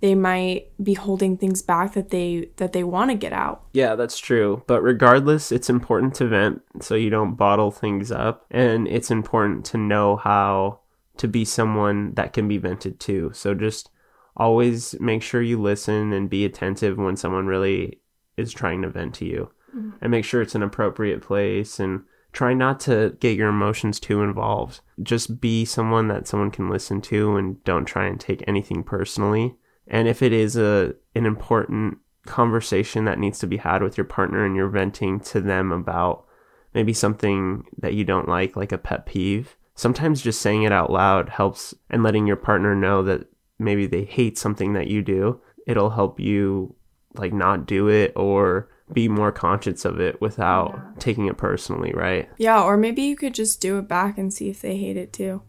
they 0.01 0.17
might 0.17 0.73
be 0.83 0.95
holding 0.95 1.37
things 1.37 1.63
back 1.63 1.93
that 1.93 2.11
they 2.11 2.51
that 2.57 2.73
they 2.73 2.83
want 2.83 3.13
to 3.13 3.17
get 3.17 3.33
out. 3.33 3.65
Yeah, 3.73 3.95
that's 3.95 4.19
true. 4.19 4.65
But 4.67 4.83
regardless, 4.83 5.53
it's 5.53 5.71
important 5.71 6.15
to 6.17 6.27
vent 6.27 6.63
so 6.81 6.97
you 6.97 7.11
don't 7.11 7.37
bottle 7.37 7.71
things 7.71 8.11
up 8.11 8.45
and 8.51 8.89
it's 8.89 9.11
important 9.11 9.67
to 9.67 9.79
know 9.79 10.17
how 10.17 10.81
to 11.19 11.29
be 11.29 11.45
someone 11.45 12.15
that 12.15 12.33
can 12.33 12.49
be 12.49 12.59
vented 12.59 13.01
to. 13.01 13.33
So 13.35 13.55
just 13.55 13.91
always 14.37 14.99
make 15.01 15.23
sure 15.23 15.43
you 15.43 15.61
listen 15.61 16.13
and 16.13 16.31
be 16.31 16.45
attentive 16.45 16.97
when 16.97 17.17
someone 17.17 17.47
really 17.47 18.01
is 18.37 18.53
trying 18.53 18.83
to 18.83 18.89
vent 18.89 19.15
to 19.17 19.25
you 19.25 19.51
mm-hmm. 19.77 19.91
and 20.01 20.11
make 20.11 20.25
sure 20.25 20.41
it's 20.41 20.55
an 20.55 20.63
appropriate 20.63 21.21
place 21.21 21.81
and 21.81 22.05
try 22.33 22.55
not 22.55 22.79
to 22.79 23.17
get 23.21 23.37
your 23.37 23.49
emotions 23.49 23.99
too 23.99 24.23
involved. 24.23 24.81
Just 25.03 25.41
be 25.41 25.65
someone 25.65 26.09
that 26.09 26.29
someone 26.29 26.51
can 26.51 26.71
listen 26.71 27.01
to 27.03 27.37
and 27.37 27.63
don't 27.65 27.85
try 27.85 28.07
and 28.07 28.21
take 28.21 28.45
anything 28.47 28.83
personally. 28.83 29.57
And 29.87 30.07
if 30.07 30.23
it 30.23 30.33
is 30.33 30.57
a 30.57 30.95
an 31.15 31.27
important 31.27 31.99
conversation 32.27 33.07
that 33.07 33.19
needs 33.19 33.39
to 33.39 33.47
be 33.47 33.57
had 33.57 33.83
with 33.83 33.97
your 33.97 34.05
partner 34.05 34.45
and 34.45 34.55
you're 34.55 34.69
venting 34.69 35.19
to 35.19 35.41
them 35.41 35.73
about 35.73 36.27
maybe 36.75 36.93
something 36.93 37.65
that 37.79 37.95
you 37.95 38.05
don't 38.05 38.29
like 38.29 38.55
like 38.55 38.71
a 38.71 38.79
pet 38.79 39.07
peeve, 39.07 39.57
sometimes 39.79 40.21
just 40.21 40.43
saying 40.43 40.65
it 40.65 40.73
out 40.73 40.91
loud 40.91 41.29
helps 41.29 41.73
and 41.89 42.03
letting 42.03 42.27
your 42.27 42.37
partner 42.37 42.75
know 42.75 43.01
that 43.05 43.29
maybe 43.61 43.87
they 43.87 44.03
hate 44.03 44.37
something 44.37 44.73
that 44.73 44.89
you 44.89 45.03
do. 45.03 45.41
It'll 45.69 45.91
help 45.91 46.19
you 46.19 46.75
like 47.15 47.33
not 47.33 47.65
do 47.65 47.87
it 47.87 48.13
or 48.17 48.69
be 48.93 49.07
more 49.09 49.31
conscious 49.31 49.85
of 49.85 50.01
it 50.01 50.21
without 50.21 50.73
yeah. 50.75 50.83
taking 50.99 51.27
it 51.27 51.37
personally, 51.37 51.93
right? 51.95 52.29
Yeah, 52.39 52.61
or 52.61 52.77
maybe 52.77 53.03
you 53.03 53.15
could 53.15 53.35
just 53.35 53.61
do 53.61 53.79
it 53.79 53.87
back 53.87 54.19
and 54.19 54.35
see 54.35 54.51
if 54.51 54.61
they 54.61 54.77
hate 54.77 54.97
it 54.97 55.13
too. 55.13 55.43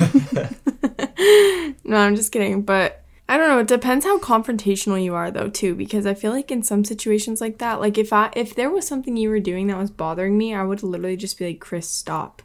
no, 1.84 1.96
I'm 1.96 2.16
just 2.16 2.32
kidding, 2.32 2.62
but 2.62 3.04
I 3.28 3.36
don't 3.36 3.48
know, 3.48 3.60
it 3.60 3.68
depends 3.68 4.04
how 4.04 4.18
confrontational 4.18 5.02
you 5.02 5.14
are 5.14 5.30
though 5.30 5.48
too 5.48 5.76
because 5.76 6.06
I 6.06 6.14
feel 6.14 6.32
like 6.32 6.50
in 6.50 6.64
some 6.64 6.84
situations 6.84 7.40
like 7.40 7.58
that, 7.58 7.78
like 7.78 7.98
if 7.98 8.12
I 8.12 8.32
if 8.34 8.56
there 8.56 8.70
was 8.70 8.84
something 8.84 9.16
you 9.16 9.30
were 9.30 9.38
doing 9.38 9.68
that 9.68 9.78
was 9.78 9.92
bothering 9.92 10.36
me, 10.36 10.56
I 10.56 10.64
would 10.64 10.82
literally 10.82 11.16
just 11.16 11.38
be 11.38 11.46
like, 11.46 11.60
"Chris, 11.60 11.88
stop." 11.88 12.42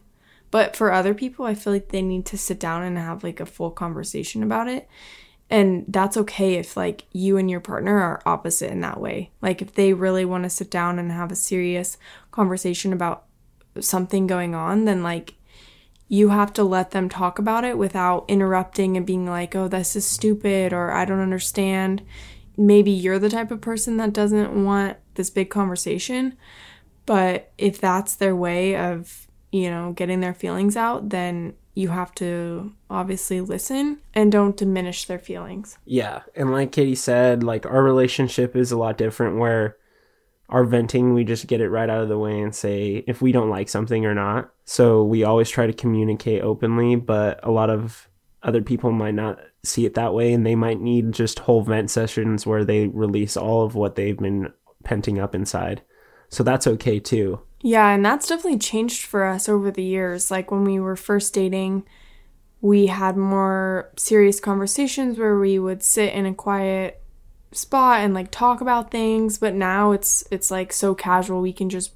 But 0.51 0.75
for 0.75 0.91
other 0.91 1.13
people, 1.13 1.45
I 1.45 1.53
feel 1.53 1.73
like 1.73 1.89
they 1.89 2.01
need 2.01 2.25
to 2.27 2.37
sit 2.37 2.59
down 2.59 2.83
and 2.83 2.97
have 2.97 3.23
like 3.23 3.39
a 3.39 3.45
full 3.45 3.71
conversation 3.71 4.41
about 4.43 4.67
it. 4.67 4.87
And 5.49 5.85
that's 5.87 6.17
okay 6.17 6.55
if 6.55 6.77
like 6.77 7.05
you 7.11 7.37
and 7.37 7.49
your 7.49 7.59
partner 7.59 7.99
are 7.99 8.21
opposite 8.25 8.71
in 8.71 8.81
that 8.81 8.99
way. 8.99 9.31
Like 9.41 9.61
if 9.61 9.73
they 9.73 9.93
really 9.93 10.25
want 10.25 10.43
to 10.43 10.49
sit 10.49 10.69
down 10.69 10.99
and 10.99 11.11
have 11.11 11.31
a 11.31 11.35
serious 11.35 11.97
conversation 12.31 12.93
about 12.93 13.25
something 13.79 14.27
going 14.27 14.53
on, 14.53 14.85
then 14.85 15.01
like 15.01 15.35
you 16.07 16.29
have 16.29 16.51
to 16.53 16.63
let 16.63 16.91
them 16.91 17.07
talk 17.07 17.37
about 17.39 17.63
it 17.63 17.77
without 17.77 18.25
interrupting 18.27 18.97
and 18.97 19.05
being 19.05 19.27
like, 19.27 19.55
"Oh, 19.55 19.67
this 19.67 19.95
is 19.95 20.05
stupid" 20.05 20.73
or 20.73 20.91
"I 20.91 21.05
don't 21.05 21.19
understand." 21.19 22.03
Maybe 22.57 22.91
you're 22.91 23.19
the 23.19 23.29
type 23.29 23.51
of 23.51 23.61
person 23.61 23.97
that 23.97 24.11
doesn't 24.11 24.65
want 24.65 24.97
this 25.13 25.29
big 25.29 25.49
conversation, 25.49 26.35
but 27.05 27.51
if 27.57 27.79
that's 27.79 28.15
their 28.15 28.35
way 28.35 28.75
of, 28.75 29.28
you 29.51 29.69
know, 29.69 29.93
getting 29.93 30.19
their 30.19 30.33
feelings 30.33 30.77
out, 30.77 31.09
then 31.09 31.53
you 31.75 31.89
have 31.89 32.13
to 32.15 32.73
obviously 32.89 33.41
listen 33.41 33.99
and 34.13 34.31
don't 34.31 34.57
diminish 34.57 35.05
their 35.05 35.19
feelings. 35.19 35.77
Yeah. 35.85 36.21
And 36.35 36.51
like 36.51 36.71
Katie 36.71 36.95
said, 36.95 37.43
like 37.43 37.65
our 37.65 37.81
relationship 37.81 38.55
is 38.55 38.71
a 38.71 38.77
lot 38.77 38.97
different 38.97 39.37
where 39.37 39.77
our 40.49 40.65
venting, 40.65 41.13
we 41.13 41.23
just 41.23 41.47
get 41.47 41.61
it 41.61 41.69
right 41.69 41.89
out 41.89 42.01
of 42.01 42.09
the 42.09 42.17
way 42.17 42.39
and 42.41 42.53
say 42.53 43.03
if 43.07 43.21
we 43.21 43.31
don't 43.31 43.49
like 43.49 43.69
something 43.69 44.05
or 44.05 44.15
not. 44.15 44.51
So 44.65 45.03
we 45.03 45.23
always 45.23 45.49
try 45.49 45.67
to 45.67 45.73
communicate 45.73 46.41
openly, 46.41 46.95
but 46.95 47.39
a 47.43 47.51
lot 47.51 47.69
of 47.69 48.09
other 48.43 48.61
people 48.61 48.91
might 48.91 49.13
not 49.13 49.39
see 49.63 49.85
it 49.85 49.93
that 49.93 50.13
way 50.13 50.33
and 50.33 50.45
they 50.45 50.55
might 50.55 50.79
need 50.79 51.11
just 51.11 51.39
whole 51.39 51.61
vent 51.61 51.91
sessions 51.91 52.45
where 52.45 52.65
they 52.65 52.87
release 52.87 53.37
all 53.37 53.63
of 53.63 53.75
what 53.75 53.95
they've 53.95 54.17
been 54.17 54.51
penting 54.83 55.21
up 55.21 55.35
inside. 55.35 55.81
So 56.29 56.43
that's 56.43 56.67
okay 56.67 56.99
too. 56.99 57.41
Yeah, 57.61 57.89
and 57.89 58.05
that's 58.05 58.27
definitely 58.27 58.59
changed 58.59 59.05
for 59.05 59.25
us 59.25 59.49
over 59.49 59.69
the 59.71 59.83
years. 59.83 60.31
Like 60.31 60.51
when 60.51 60.63
we 60.63 60.79
were 60.79 60.95
first 60.95 61.33
dating, 61.33 61.83
we 62.61 62.87
had 62.87 63.17
more 63.17 63.91
serious 63.97 64.39
conversations 64.39 65.17
where 65.17 65.37
we 65.37 65.59
would 65.59 65.83
sit 65.83 66.13
in 66.13 66.25
a 66.25 66.33
quiet 66.33 67.01
spot 67.51 68.01
and 68.01 68.13
like 68.13 68.31
talk 68.31 68.61
about 68.61 68.91
things, 68.91 69.37
but 69.37 69.53
now 69.53 69.91
it's 69.91 70.23
it's 70.31 70.51
like 70.51 70.71
so 70.73 70.95
casual 70.95 71.41
we 71.41 71.53
can 71.53 71.69
just 71.69 71.93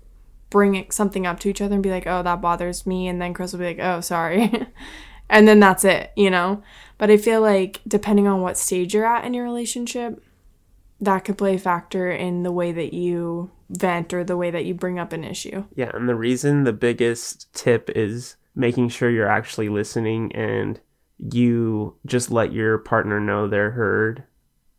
bring 0.49 0.85
something 0.91 1.25
up 1.25 1.39
to 1.39 1.49
each 1.49 1.61
other 1.61 1.75
and 1.75 1.83
be 1.83 1.91
like, 1.91 2.07
"Oh, 2.07 2.23
that 2.23 2.41
bothers 2.41 2.85
me." 2.85 3.07
And 3.07 3.21
then 3.21 3.33
Chris 3.33 3.53
will 3.53 3.59
be 3.59 3.65
like, 3.67 3.79
"Oh, 3.79 4.01
sorry." 4.01 4.51
and 5.29 5.47
then 5.47 5.59
that's 5.59 5.85
it, 5.85 6.11
you 6.15 6.29
know? 6.29 6.61
But 6.97 7.09
I 7.09 7.17
feel 7.17 7.41
like 7.41 7.81
depending 7.87 8.27
on 8.27 8.41
what 8.41 8.57
stage 8.57 8.93
you're 8.93 9.05
at 9.05 9.25
in 9.25 9.33
your 9.33 9.45
relationship, 9.45 10.21
that 11.03 11.25
could 11.25 11.37
play 11.37 11.55
a 11.55 11.59
factor 11.59 12.09
in 12.09 12.43
the 12.43 12.51
way 12.51 12.71
that 12.71 12.93
you 12.93 13.51
vent 13.69 14.13
or 14.13 14.23
the 14.23 14.37
way 14.37 14.51
that 14.51 14.65
you 14.65 14.73
bring 14.73 14.99
up 14.99 15.11
an 15.11 15.23
issue. 15.23 15.65
Yeah, 15.75 15.91
and 15.93 16.07
the 16.07 16.15
reason 16.15 16.63
the 16.63 16.73
biggest 16.73 17.53
tip 17.53 17.89
is 17.95 18.37
making 18.55 18.89
sure 18.89 19.09
you're 19.09 19.27
actually 19.27 19.69
listening 19.69 20.31
and 20.33 20.79
you 21.17 21.97
just 22.05 22.31
let 22.31 22.53
your 22.53 22.77
partner 22.77 23.19
know 23.19 23.47
they're 23.47 23.71
heard 23.71 24.23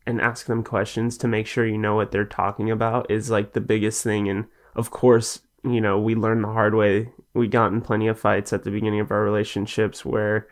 and 0.07 0.21
ask 0.21 0.45
them 0.45 0.63
questions 0.63 1.17
to 1.17 1.27
make 1.27 1.47
sure 1.47 1.65
you 1.65 1.77
know 1.77 1.95
what 1.95 2.11
they're 2.11 2.25
talking 2.25 2.71
about 2.71 3.09
is 3.09 3.29
like 3.29 3.53
the 3.53 3.61
biggest 3.61 4.03
thing. 4.03 4.29
And 4.29 4.45
of 4.75 4.91
course, 4.91 5.41
you 5.63 5.81
know, 5.81 5.99
we 5.99 6.15
learned 6.15 6.43
the 6.43 6.49
hard 6.49 6.75
way. 6.75 7.11
We 7.33 7.47
got 7.47 7.71
in 7.71 7.81
plenty 7.81 8.07
of 8.07 8.19
fights 8.19 8.53
at 8.53 8.63
the 8.63 8.71
beginning 8.71 8.99
of 8.99 9.11
our 9.11 9.23
relationships 9.23 10.05
where 10.05 10.47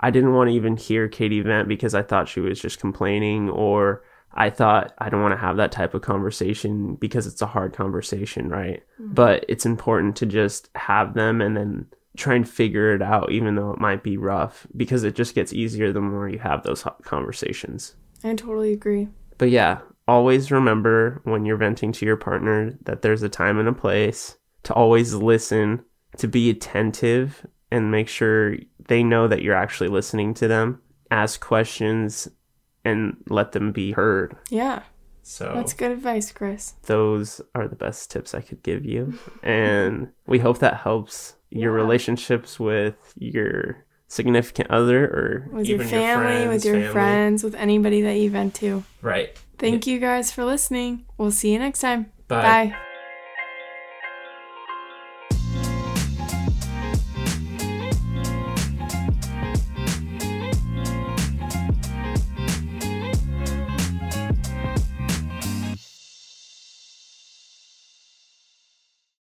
I 0.00 0.10
didn't 0.10 0.34
want 0.34 0.50
to 0.50 0.54
even 0.54 0.76
hear 0.76 1.08
Katie 1.08 1.40
vent 1.40 1.68
because 1.68 1.94
I 1.94 2.02
thought 2.02 2.28
she 2.28 2.40
was 2.40 2.60
just 2.60 2.80
complaining 2.80 3.48
or 3.48 4.02
I 4.36 4.50
thought 4.50 4.92
I 4.98 5.08
don't 5.08 5.22
want 5.22 5.32
to 5.32 5.40
have 5.40 5.56
that 5.56 5.72
type 5.72 5.94
of 5.94 6.02
conversation 6.02 6.94
because 6.96 7.26
it's 7.26 7.42
a 7.42 7.46
hard 7.46 7.72
conversation, 7.72 8.48
right? 8.48 8.82
Mm-hmm. 9.00 9.14
But 9.14 9.44
it's 9.48 9.66
important 9.66 10.16
to 10.16 10.26
just 10.26 10.68
have 10.74 11.14
them 11.14 11.40
and 11.40 11.56
then 11.56 11.86
try 12.16 12.34
and 12.34 12.48
figure 12.48 12.94
it 12.94 13.02
out, 13.02 13.32
even 13.32 13.54
though 13.54 13.72
it 13.72 13.80
might 13.80 14.02
be 14.02 14.16
rough, 14.16 14.66
because 14.76 15.04
it 15.04 15.14
just 15.14 15.34
gets 15.34 15.52
easier 15.52 15.92
the 15.92 16.00
more 16.00 16.28
you 16.28 16.38
have 16.38 16.62
those 16.62 16.84
conversations. 17.02 17.94
I 18.24 18.34
totally 18.34 18.72
agree. 18.72 19.08
But 19.38 19.50
yeah, 19.50 19.78
always 20.08 20.50
remember 20.50 21.20
when 21.24 21.44
you're 21.44 21.56
venting 21.56 21.92
to 21.92 22.06
your 22.06 22.16
partner 22.16 22.76
that 22.82 23.02
there's 23.02 23.22
a 23.22 23.28
time 23.28 23.58
and 23.58 23.68
a 23.68 23.72
place 23.72 24.36
to 24.64 24.74
always 24.74 25.14
listen, 25.14 25.84
to 26.16 26.26
be 26.26 26.50
attentive, 26.50 27.46
and 27.70 27.90
make 27.90 28.08
sure 28.08 28.56
they 28.88 29.02
know 29.02 29.28
that 29.28 29.42
you're 29.42 29.54
actually 29.54 29.88
listening 29.88 30.34
to 30.34 30.48
them. 30.48 30.80
Ask 31.10 31.40
questions 31.40 32.28
and 32.86 33.16
let 33.28 33.52
them 33.52 33.72
be 33.72 33.92
heard. 33.92 34.36
Yeah. 34.50 34.82
So 35.22 35.52
that's 35.54 35.72
good 35.72 35.90
advice, 35.90 36.30
Chris. 36.30 36.74
Those 36.84 37.40
are 37.54 37.66
the 37.66 37.74
best 37.74 38.10
tips 38.10 38.34
I 38.34 38.40
could 38.40 38.62
give 38.62 38.84
you. 38.84 39.18
and 39.42 40.12
we 40.26 40.38
hope 40.38 40.58
that 40.60 40.76
helps 40.76 41.34
your 41.50 41.76
yeah. 41.76 41.82
relationships 41.82 42.60
with 42.60 43.12
your 43.18 43.84
significant 44.08 44.70
other 44.70 45.04
or 45.04 45.48
with 45.52 45.66
your 45.66 45.80
family, 45.80 46.04
your 46.04 46.16
friends, 46.20 46.48
with 46.52 46.64
your 46.64 46.74
family. 46.74 46.92
friends, 46.92 47.44
with 47.44 47.54
anybody 47.56 48.02
that 48.02 48.14
you 48.14 48.30
vent 48.30 48.54
to. 48.56 48.84
Right. 49.02 49.36
Thank 49.58 49.86
yeah. 49.86 49.94
you 49.94 50.00
guys 50.00 50.30
for 50.30 50.44
listening. 50.44 51.06
We'll 51.18 51.32
see 51.32 51.52
you 51.52 51.58
next 51.58 51.80
time. 51.80 52.12
Bye. 52.28 52.42
Bye. 52.42 52.76